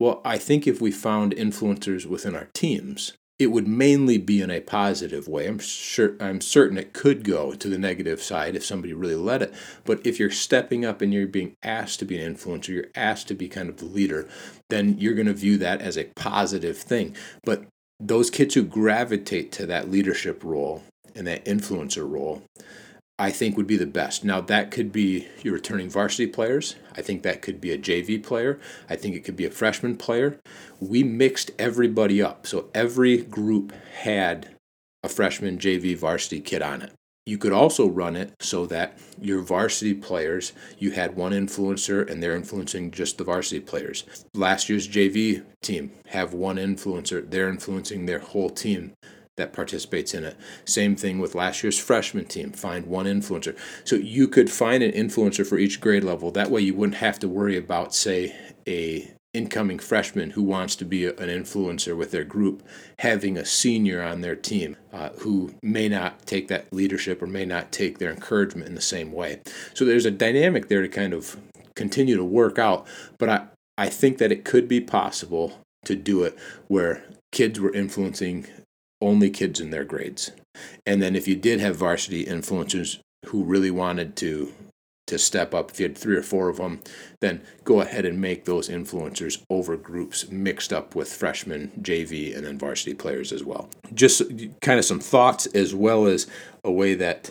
Well, 0.00 0.20
I 0.24 0.38
think 0.38 0.66
if 0.66 0.80
we 0.80 0.90
found 0.90 1.34
influencers 1.34 2.06
within 2.06 2.34
our 2.34 2.48
teams, 2.52 3.12
it 3.38 3.48
would 3.48 3.66
mainly 3.66 4.16
be 4.16 4.40
in 4.40 4.50
a 4.50 4.60
positive 4.60 5.26
way. 5.26 5.46
I'm 5.46 5.58
sure 5.58 6.14
I'm 6.20 6.40
certain 6.40 6.78
it 6.78 6.92
could 6.92 7.24
go 7.24 7.52
to 7.52 7.68
the 7.68 7.78
negative 7.78 8.22
side 8.22 8.54
if 8.54 8.64
somebody 8.64 8.92
really 8.92 9.16
let 9.16 9.42
it. 9.42 9.52
But 9.84 10.06
if 10.06 10.20
you're 10.20 10.30
stepping 10.30 10.84
up 10.84 11.02
and 11.02 11.12
you're 11.12 11.26
being 11.26 11.54
asked 11.62 11.98
to 11.98 12.04
be 12.04 12.20
an 12.20 12.34
influencer, 12.34 12.68
you're 12.68 12.86
asked 12.94 13.26
to 13.28 13.34
be 13.34 13.48
kind 13.48 13.68
of 13.68 13.78
the 13.78 13.86
leader, 13.86 14.28
then 14.70 14.98
you're 14.98 15.14
going 15.14 15.26
to 15.26 15.34
view 15.34 15.58
that 15.58 15.82
as 15.82 15.98
a 15.98 16.10
positive 16.14 16.78
thing. 16.78 17.16
But 17.44 17.66
those 17.98 18.30
kids 18.30 18.54
who 18.54 18.62
gravitate 18.62 19.50
to 19.52 19.66
that 19.66 19.90
leadership 19.90 20.44
role 20.44 20.84
and 21.16 21.26
that 21.26 21.44
influencer 21.44 22.08
role, 22.08 22.42
I 23.18 23.30
think 23.30 23.56
would 23.56 23.66
be 23.68 23.76
the 23.76 23.86
best. 23.86 24.24
Now, 24.24 24.40
that 24.40 24.72
could 24.72 24.90
be 24.90 25.28
your 25.42 25.54
returning 25.54 25.88
varsity 25.88 26.26
players. 26.26 26.74
I 26.96 27.02
think 27.02 27.22
that 27.22 27.42
could 27.42 27.60
be 27.60 27.70
a 27.70 27.78
JV 27.78 28.20
player. 28.20 28.58
I 28.90 28.96
think 28.96 29.14
it 29.14 29.22
could 29.22 29.36
be 29.36 29.44
a 29.44 29.50
freshman 29.50 29.96
player. 29.96 30.40
We 30.80 31.04
mixed 31.04 31.52
everybody 31.58 32.20
up. 32.20 32.46
So 32.46 32.70
every 32.74 33.18
group 33.18 33.72
had 34.00 34.56
a 35.04 35.08
freshman 35.08 35.58
JV 35.58 35.96
varsity 35.96 36.40
kid 36.40 36.60
on 36.60 36.82
it. 36.82 36.92
You 37.26 37.38
could 37.38 37.52
also 37.52 37.88
run 37.88 38.16
it 38.16 38.34
so 38.40 38.66
that 38.66 38.98
your 39.18 39.40
varsity 39.40 39.94
players, 39.94 40.52
you 40.78 40.90
had 40.90 41.16
one 41.16 41.32
influencer 41.32 42.10
and 42.10 42.22
they're 42.22 42.36
influencing 42.36 42.90
just 42.90 43.16
the 43.16 43.24
varsity 43.24 43.60
players. 43.60 44.04
Last 44.34 44.68
year's 44.68 44.86
JV 44.86 45.42
team 45.62 45.92
have 46.08 46.34
one 46.34 46.56
influencer, 46.56 47.30
they're 47.30 47.48
influencing 47.48 48.04
their 48.04 48.18
whole 48.18 48.50
team 48.50 48.92
that 49.36 49.52
participates 49.52 50.14
in 50.14 50.24
it. 50.24 50.36
Same 50.64 50.96
thing 50.96 51.18
with 51.18 51.34
last 51.34 51.62
year's 51.62 51.78
freshman 51.78 52.24
team. 52.24 52.52
Find 52.52 52.86
one 52.86 53.06
influencer. 53.06 53.56
So 53.84 53.96
you 53.96 54.28
could 54.28 54.50
find 54.50 54.82
an 54.82 54.92
influencer 54.92 55.46
for 55.46 55.58
each 55.58 55.80
grade 55.80 56.04
level. 56.04 56.30
That 56.30 56.50
way 56.50 56.60
you 56.60 56.74
wouldn't 56.74 56.98
have 56.98 57.18
to 57.20 57.28
worry 57.28 57.56
about, 57.56 57.94
say, 57.94 58.34
a 58.66 59.10
incoming 59.34 59.80
freshman 59.80 60.30
who 60.30 60.42
wants 60.42 60.76
to 60.76 60.84
be 60.84 61.06
an 61.06 61.16
influencer 61.16 61.96
with 61.96 62.12
their 62.12 62.24
group 62.24 62.62
having 63.00 63.36
a 63.36 63.44
senior 63.44 64.00
on 64.00 64.20
their 64.20 64.36
team 64.36 64.76
uh, 64.92 65.08
who 65.18 65.52
may 65.60 65.88
not 65.88 66.24
take 66.24 66.46
that 66.46 66.72
leadership 66.72 67.20
or 67.20 67.26
may 67.26 67.44
not 67.44 67.72
take 67.72 67.98
their 67.98 68.12
encouragement 68.12 68.68
in 68.68 68.76
the 68.76 68.80
same 68.80 69.10
way. 69.10 69.40
So 69.74 69.84
there's 69.84 70.06
a 70.06 70.10
dynamic 70.12 70.68
there 70.68 70.82
to 70.82 70.88
kind 70.88 71.12
of 71.12 71.36
continue 71.74 72.16
to 72.16 72.24
work 72.24 72.58
out. 72.60 72.86
But 73.18 73.28
I, 73.28 73.46
I 73.76 73.88
think 73.88 74.18
that 74.18 74.30
it 74.30 74.44
could 74.44 74.68
be 74.68 74.80
possible 74.80 75.60
to 75.84 75.96
do 75.96 76.22
it 76.22 76.38
where 76.68 77.04
kids 77.32 77.58
were 77.58 77.74
influencing 77.74 78.46
only 79.04 79.30
kids 79.30 79.60
in 79.60 79.70
their 79.70 79.84
grades. 79.84 80.32
And 80.86 81.02
then 81.02 81.14
if 81.14 81.28
you 81.28 81.36
did 81.36 81.60
have 81.60 81.76
varsity 81.76 82.24
influencers 82.24 82.98
who 83.26 83.44
really 83.44 83.70
wanted 83.70 84.16
to 84.16 84.52
to 85.06 85.18
step 85.18 85.52
up, 85.52 85.70
if 85.70 85.78
you 85.78 85.86
had 85.86 85.98
three 85.98 86.16
or 86.16 86.22
four 86.22 86.48
of 86.48 86.56
them, 86.56 86.80
then 87.20 87.42
go 87.62 87.82
ahead 87.82 88.06
and 88.06 88.18
make 88.18 88.46
those 88.46 88.70
influencers 88.70 89.42
over 89.50 89.76
groups 89.76 90.30
mixed 90.30 90.72
up 90.72 90.94
with 90.94 91.12
freshmen, 91.12 91.70
JV, 91.82 92.34
and 92.34 92.46
then 92.46 92.58
varsity 92.58 92.94
players 92.94 93.30
as 93.30 93.44
well. 93.44 93.68
Just 93.92 94.22
kind 94.62 94.78
of 94.78 94.84
some 94.86 95.00
thoughts 95.00 95.44
as 95.46 95.74
well 95.74 96.06
as 96.06 96.26
a 96.64 96.72
way 96.72 96.94
that 96.94 97.30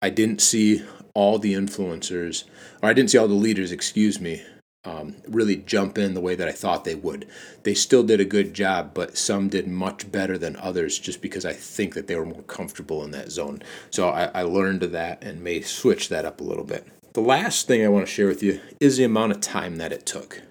I 0.00 0.10
didn't 0.10 0.40
see 0.40 0.84
all 1.12 1.40
the 1.40 1.52
influencers, 1.52 2.44
or 2.80 2.88
I 2.88 2.92
didn't 2.92 3.10
see 3.10 3.18
all 3.18 3.26
the 3.26 3.34
leaders, 3.34 3.72
excuse 3.72 4.20
me, 4.20 4.42
um, 4.84 5.16
really 5.28 5.56
jump 5.56 5.98
in 5.98 6.14
the 6.14 6.20
way 6.20 6.34
that 6.34 6.48
I 6.48 6.52
thought 6.52 6.84
they 6.84 6.94
would. 6.94 7.28
They 7.64 7.74
still 7.74 8.02
did 8.02 8.20
a 8.20 8.24
good 8.24 8.54
job, 8.54 8.92
but 8.94 9.18
some 9.18 9.48
did 9.48 9.68
much 9.68 10.10
better 10.10 10.38
than 10.38 10.56
others 10.56 10.98
just 10.98 11.20
because 11.20 11.44
I 11.44 11.52
think 11.52 11.94
that 11.94 12.06
they 12.06 12.16
were 12.16 12.24
more 12.24 12.42
comfortable 12.42 13.04
in 13.04 13.10
that 13.10 13.30
zone. 13.30 13.62
So 13.90 14.08
I, 14.08 14.24
I 14.26 14.42
learned 14.42 14.82
that 14.82 15.22
and 15.22 15.42
may 15.42 15.60
switch 15.60 16.08
that 16.08 16.24
up 16.24 16.40
a 16.40 16.44
little 16.44 16.64
bit. 16.64 16.86
The 17.12 17.20
last 17.20 17.66
thing 17.66 17.84
I 17.84 17.88
want 17.88 18.06
to 18.06 18.12
share 18.12 18.28
with 18.28 18.42
you 18.42 18.60
is 18.80 18.96
the 18.96 19.04
amount 19.04 19.32
of 19.32 19.40
time 19.40 19.76
that 19.76 19.92
it 19.92 20.06
took. 20.06 20.42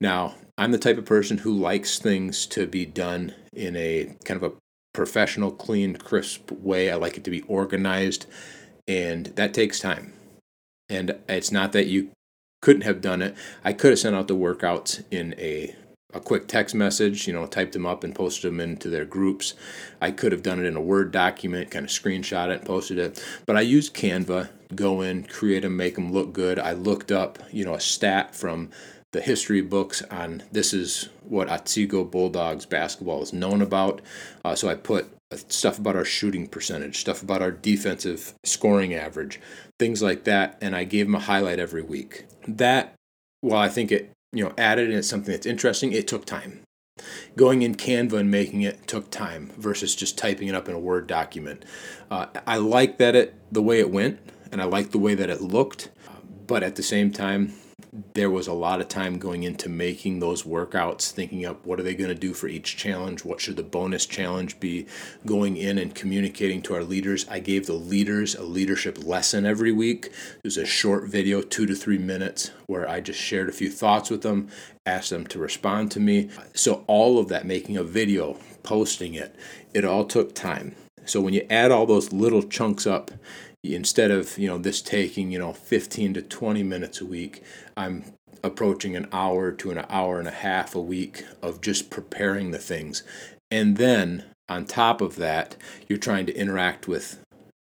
Now, 0.00 0.36
I'm 0.56 0.72
the 0.72 0.78
type 0.78 0.98
of 0.98 1.04
person 1.04 1.38
who 1.38 1.52
likes 1.52 1.98
things 1.98 2.46
to 2.46 2.66
be 2.66 2.86
done 2.86 3.34
in 3.52 3.76
a 3.76 4.14
kind 4.24 4.42
of 4.42 4.52
a 4.52 4.56
professional, 4.92 5.50
clean, 5.50 5.96
crisp 5.96 6.50
way. 6.52 6.90
I 6.90 6.96
like 6.96 7.16
it 7.16 7.24
to 7.24 7.30
be 7.30 7.42
organized, 7.42 8.26
and 8.86 9.26
that 9.36 9.54
takes 9.54 9.78
time. 9.78 10.12
And 10.88 11.18
it's 11.28 11.52
not 11.52 11.72
that 11.72 11.86
you 11.86 12.10
couldn't 12.60 12.82
have 12.82 13.00
done 13.00 13.22
it. 13.22 13.34
I 13.64 13.72
could 13.72 13.90
have 13.90 13.98
sent 13.98 14.16
out 14.16 14.28
the 14.28 14.36
workouts 14.36 15.04
in 15.10 15.34
a 15.38 15.74
a 16.14 16.20
quick 16.20 16.48
text 16.48 16.74
message, 16.74 17.26
you 17.26 17.34
know, 17.34 17.46
typed 17.46 17.74
them 17.74 17.84
up 17.84 18.02
and 18.02 18.14
posted 18.14 18.50
them 18.50 18.60
into 18.60 18.88
their 18.88 19.04
groups. 19.04 19.52
I 20.00 20.10
could 20.10 20.32
have 20.32 20.42
done 20.42 20.58
it 20.58 20.64
in 20.64 20.74
a 20.74 20.80
Word 20.80 21.12
document, 21.12 21.70
kind 21.70 21.84
of 21.84 21.90
screenshot 21.90 22.48
it 22.48 22.60
and 22.60 22.66
posted 22.66 22.98
it. 22.98 23.22
But 23.44 23.56
I 23.56 23.60
used 23.60 23.94
Canva, 23.94 24.48
go 24.74 25.02
in, 25.02 25.24
create 25.24 25.60
them, 25.60 25.76
make 25.76 25.96
them 25.96 26.10
look 26.10 26.32
good. 26.32 26.58
I 26.58 26.72
looked 26.72 27.12
up, 27.12 27.38
you 27.52 27.64
know, 27.64 27.74
a 27.74 27.80
stat 27.80 28.34
from 28.34 28.70
the 29.12 29.20
history 29.20 29.60
books 29.62 30.02
on 30.10 30.42
this 30.52 30.74
is 30.74 31.08
what 31.22 31.48
Otsego 31.48 32.04
Bulldogs 32.04 32.66
basketball 32.66 33.22
is 33.22 33.32
known 33.32 33.62
about. 33.62 34.02
Uh, 34.44 34.54
so 34.54 34.68
I 34.68 34.74
put 34.74 35.10
stuff 35.48 35.78
about 35.78 35.96
our 35.96 36.04
shooting 36.04 36.46
percentage, 36.46 36.98
stuff 36.98 37.22
about 37.22 37.42
our 37.42 37.50
defensive 37.50 38.34
scoring 38.44 38.94
average, 38.94 39.40
things 39.78 40.02
like 40.02 40.24
that, 40.24 40.58
and 40.60 40.74
I 40.74 40.84
gave 40.84 41.06
them 41.06 41.14
a 41.14 41.20
highlight 41.20 41.58
every 41.58 41.82
week. 41.82 42.26
That, 42.46 42.94
while 43.40 43.60
I 43.60 43.68
think 43.68 43.92
it 43.92 44.10
you 44.32 44.44
know 44.44 44.52
added 44.58 44.88
and 44.88 44.98
it's 44.98 45.08
something 45.08 45.32
that's 45.32 45.46
interesting, 45.46 45.92
it 45.92 46.08
took 46.08 46.24
time. 46.24 46.60
Going 47.36 47.62
in 47.62 47.76
Canva 47.76 48.14
and 48.14 48.30
making 48.30 48.62
it 48.62 48.86
took 48.86 49.10
time 49.10 49.52
versus 49.56 49.94
just 49.94 50.18
typing 50.18 50.48
it 50.48 50.54
up 50.54 50.68
in 50.68 50.74
a 50.74 50.80
Word 50.80 51.06
document. 51.06 51.64
Uh, 52.10 52.26
I 52.46 52.56
like 52.56 52.98
that 52.98 53.14
it 53.14 53.34
the 53.52 53.62
way 53.62 53.78
it 53.78 53.90
went, 53.90 54.18
and 54.50 54.60
I 54.60 54.64
like 54.64 54.90
the 54.90 54.98
way 54.98 55.14
that 55.14 55.30
it 55.30 55.40
looked, 55.40 55.90
but 56.46 56.62
at 56.62 56.76
the 56.76 56.82
same 56.82 57.12
time, 57.12 57.52
there 58.14 58.30
was 58.30 58.46
a 58.46 58.52
lot 58.52 58.80
of 58.80 58.88
time 58.88 59.18
going 59.18 59.44
into 59.44 59.68
making 59.68 60.18
those 60.18 60.42
workouts, 60.42 61.10
thinking 61.10 61.46
up 61.46 61.64
what 61.64 61.78
are 61.78 61.82
they 61.82 61.94
going 61.94 62.08
to 62.08 62.14
do 62.14 62.34
for 62.34 62.48
each 62.48 62.76
challenge, 62.76 63.24
what 63.24 63.40
should 63.40 63.56
the 63.56 63.62
bonus 63.62 64.04
challenge 64.04 64.60
be, 64.60 64.86
going 65.24 65.56
in 65.56 65.78
and 65.78 65.94
communicating 65.94 66.60
to 66.62 66.74
our 66.74 66.82
leaders. 66.82 67.26
I 67.30 67.38
gave 67.38 67.66
the 67.66 67.74
leaders 67.74 68.34
a 68.34 68.42
leadership 68.42 69.04
lesson 69.04 69.46
every 69.46 69.72
week. 69.72 70.06
It 70.06 70.44
was 70.44 70.56
a 70.56 70.66
short 70.66 71.08
video, 71.08 71.40
two 71.40 71.66
to 71.66 71.74
three 71.74 71.98
minutes, 71.98 72.50
where 72.66 72.88
I 72.88 73.00
just 73.00 73.20
shared 73.20 73.48
a 73.48 73.52
few 73.52 73.70
thoughts 73.70 74.10
with 74.10 74.22
them, 74.22 74.48
asked 74.84 75.10
them 75.10 75.26
to 75.28 75.38
respond 75.38 75.90
to 75.92 76.00
me. 76.00 76.30
So, 76.54 76.84
all 76.88 77.18
of 77.18 77.28
that, 77.28 77.46
making 77.46 77.76
a 77.76 77.84
video, 77.84 78.36
posting 78.62 79.14
it, 79.14 79.34
it 79.72 79.84
all 79.84 80.04
took 80.04 80.34
time. 80.34 80.74
So, 81.04 81.20
when 81.20 81.32
you 81.32 81.46
add 81.48 81.70
all 81.70 81.86
those 81.86 82.12
little 82.12 82.42
chunks 82.42 82.86
up, 82.86 83.12
instead 83.74 84.10
of 84.10 84.38
you 84.38 84.48
know 84.48 84.58
this 84.58 84.82
taking 84.82 85.30
you 85.30 85.38
know 85.38 85.52
15 85.52 86.14
to 86.14 86.22
20 86.22 86.62
minutes 86.62 87.00
a 87.00 87.04
week 87.04 87.42
i'm 87.76 88.04
approaching 88.42 88.96
an 88.96 89.06
hour 89.12 89.52
to 89.52 89.70
an 89.70 89.84
hour 89.88 90.18
and 90.18 90.28
a 90.28 90.32
half 90.32 90.74
a 90.74 90.80
week 90.80 91.24
of 91.42 91.60
just 91.60 91.90
preparing 91.90 92.50
the 92.50 92.58
things. 92.58 93.02
And 93.50 93.76
then 93.76 94.24
on 94.48 94.64
top 94.64 95.00
of 95.00 95.16
that 95.16 95.56
you're 95.88 95.98
trying 95.98 96.26
to 96.26 96.36
interact 96.36 96.88
with 96.88 97.22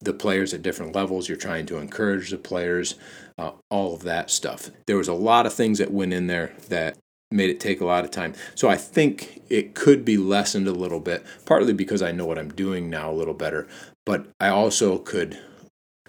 the 0.00 0.12
players 0.12 0.52
at 0.52 0.62
different 0.62 0.94
levels. 0.94 1.28
You're 1.28 1.38
trying 1.38 1.66
to 1.66 1.78
encourage 1.78 2.30
the 2.30 2.38
players 2.38 2.96
uh, 3.38 3.52
all 3.70 3.94
of 3.94 4.02
that 4.02 4.30
stuff. 4.30 4.70
There 4.87 4.96
was 4.96 5.09
a 5.09 5.14
lot 5.14 5.46
of 5.46 5.54
things 5.54 5.78
that 5.78 5.90
went 5.90 6.12
in 6.12 6.26
there 6.26 6.52
that 6.68 6.98
made 7.30 7.50
it 7.50 7.59
take 7.59 7.80
a 7.80 7.85
lot 7.85 8.04
of 8.04 8.11
time. 8.11 8.35
So 8.54 8.68
i 8.68 8.76
think 8.76 9.42
it 9.48 9.74
could 9.74 10.04
be 10.04 10.16
lessened 10.16 10.68
a 10.68 10.72
little 10.72 11.00
bit 11.00 11.24
partly 11.44 11.72
because 11.72 12.02
i 12.02 12.12
know 12.12 12.24
what 12.24 12.38
i'm 12.38 12.50
doing 12.50 12.88
now 12.88 13.11
a 13.11 13.14
little 13.14 13.35
better 13.35 13.66
but 14.04 14.28
i 14.40 14.48
also 14.48 14.98
could 14.98 15.38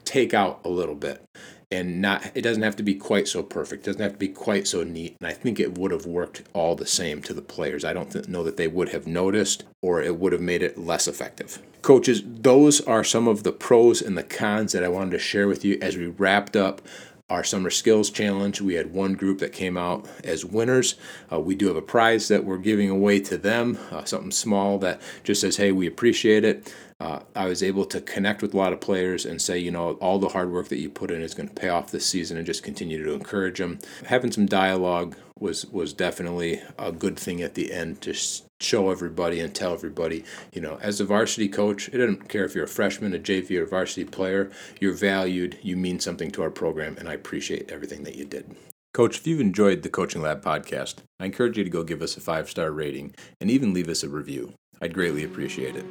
take 0.08 0.34
out 0.34 0.60
a 0.64 0.70
little 0.70 0.96
bit 0.96 1.24
and 1.70 2.02
not 2.02 2.32
it 2.34 2.42
doesn't 2.42 2.64
have 2.64 2.78
to 2.78 2.84
be 2.84 2.96
quite 2.96 3.28
so 3.28 3.44
perfect 3.44 3.84
doesn't 3.84 4.02
have 4.02 4.14
to 4.14 4.18
be 4.18 4.30
quite 4.30 4.66
so 4.66 4.84
neat 4.84 5.18
and 5.20 5.28
i 5.28 5.34
think 5.34 5.60
it 5.60 5.78
would 5.78 5.92
have 5.92 6.06
worked 6.06 6.44
all 6.54 6.76
the 6.76 6.86
same 6.86 7.22
to 7.22 7.34
the 7.34 7.42
players. 7.42 7.84
I 7.84 7.94
don't 7.94 8.12
th- 8.12 8.28
know 8.28 8.44
that 8.44 8.58
they 8.58 8.68
would 8.68 8.90
have 8.90 9.06
noticed 9.06 9.64
or 9.82 10.02
it 10.02 10.18
would 10.18 10.32
have 10.32 10.42
made 10.42 10.62
it 10.62 10.78
less 10.78 11.08
effective. 11.08 11.62
Coaches 11.82 12.22
those 12.26 12.80
are 12.82 13.04
some 13.04 13.28
of 13.28 13.44
the 13.44 13.52
pros 13.52 14.02
and 14.02 14.18
the 14.18 14.24
cons 14.24 14.72
that 14.72 14.84
i 14.84 14.88
wanted 14.88 15.12
to 15.12 15.20
share 15.20 15.48
with 15.48 15.66
you 15.66 15.78
as 15.82 15.98
we 15.98 16.08
wrapped 16.08 16.56
up 16.56 16.82
our 17.30 17.44
summer 17.44 17.70
skills 17.70 18.10
challenge. 18.10 18.62
We 18.62 18.76
had 18.76 18.94
one 18.94 19.14
group 19.14 19.40
that 19.40 19.52
came 19.52 19.78
out 19.78 20.08
as 20.24 20.46
winners. 20.46 20.96
Uh, 21.32 21.40
we 21.40 21.56
do 21.56 21.68
have 21.68 21.76
a 21.76 21.82
prize 21.82 22.30
that 22.30 22.46
we're 22.46 22.58
giving 22.58 22.90
away 22.90 23.20
to 23.22 23.38
them 23.38 23.78
uh, 23.92 24.06
something 24.06 24.32
small 24.32 24.78
that 24.80 25.02
just 25.24 25.42
says 25.42 25.58
hey 25.58 25.72
we 25.72 25.88
appreciate 25.88 26.46
it. 26.46 26.74
Uh, 27.00 27.20
I 27.36 27.46
was 27.46 27.62
able 27.62 27.86
to 27.86 28.02
connect 28.02 28.42
with 28.42 28.56
a 28.56 28.58
lot 28.58 28.74
of 28.74 28.82
players 28.82 29.24
and 29.26 29.40
say, 29.40 29.60
you 29.60 29.70
know, 29.70 29.92
all 29.94 30.18
the 30.18 30.30
hard 30.30 30.52
work 30.52 30.70
that 30.70 30.80
you 30.80 30.90
put 30.90 31.12
in 31.12 31.22
is 31.22 31.36
going 31.36 31.48
to 31.48 31.54
pay 31.54 31.70
off 31.70 31.92
this 31.92 32.08
season, 32.08 32.38
and 32.38 32.46
just 32.46 32.64
continue 32.64 33.04
to 33.04 33.14
encourage 33.14 33.60
them. 33.60 33.78
Having 34.06 34.32
some 34.32 34.48
dialogue 34.48 35.16
was 35.40 35.66
was 35.68 35.94
definitely 35.94 36.62
a 36.78 36.92
good 36.92 37.18
thing 37.18 37.42
at 37.42 37.56
the 37.56 37.72
end 37.72 38.02
to 38.02 38.14
show 38.60 38.90
everybody 38.90 39.40
and 39.40 39.54
tell 39.54 39.74
everybody, 39.74 40.24
you 40.52 40.62
know, 40.62 40.78
as 40.82 41.00
a 41.00 41.06
varsity 41.06 41.48
coach, 41.48 41.90
it 41.90 41.98
doesn't 41.98 42.28
care 42.30 42.46
if 42.46 42.56
you're 42.56 42.66
a 42.66 42.68
freshman, 42.68 43.14
a 43.14 43.20
JV, 43.20 43.60
or 43.60 43.64
a 43.64 43.68
varsity 43.68 44.04
player, 44.04 44.50
you're 44.80 44.94
valued, 44.94 45.60
you 45.62 45.78
mean 45.78 46.00
something 46.00 46.32
to 46.32 46.42
our 46.42 46.50
program, 46.50 46.96
and 46.98 47.08
I 47.08 47.14
appreciate 47.14 47.72
everything 47.72 48.04
that 48.04 48.16
you 48.16 48.26
did. 48.26 48.56
Coach, 48.94 49.18
if 49.18 49.28
you've 49.28 49.42
enjoyed 49.42 49.84
the 49.84 49.90
Coaching 49.90 50.24
Lab 50.24 50.44
podcast, 50.44 50.96
I 51.20 51.26
encourage 51.26 51.58
you 51.58 51.64
to 51.64 51.70
go 51.70 51.84
give 51.84 52.02
us 52.02 52.18
a 52.18 52.22
five 52.22 52.50
star 52.50 52.72
rating 52.72 53.14
and 53.40 53.52
even 53.52 53.74
leave 53.74 53.90
us 53.90 54.04
a 54.04 54.10
review. 54.10 54.54
I'd 54.82 54.94
greatly 54.94 55.24
appreciate 55.24 55.76
it. 55.76 55.86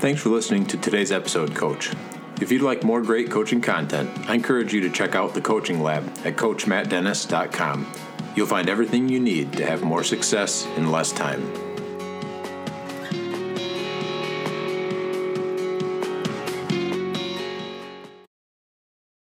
Thanks 0.00 0.20
for 0.20 0.28
listening 0.28 0.66
to 0.66 0.76
today's 0.76 1.10
episode, 1.10 1.54
Coach. 1.54 1.90
If 2.40 2.52
you'd 2.52 2.62
like 2.62 2.84
more 2.84 3.00
great 3.00 3.30
coaching 3.30 3.62
content, 3.62 4.10
I 4.28 4.34
encourage 4.34 4.74
you 4.74 4.82
to 4.82 4.90
check 4.90 5.14
out 5.14 5.32
the 5.32 5.40
Coaching 5.40 5.82
Lab 5.82 6.04
at 6.24 6.36
CoachMattDennis.com. 6.36 7.92
You'll 8.34 8.46
find 8.46 8.68
everything 8.68 9.08
you 9.08 9.20
need 9.20 9.54
to 9.54 9.64
have 9.64 9.82
more 9.82 10.04
success 10.04 10.66
in 10.76 10.92
less 10.92 11.12
time. 11.12 11.65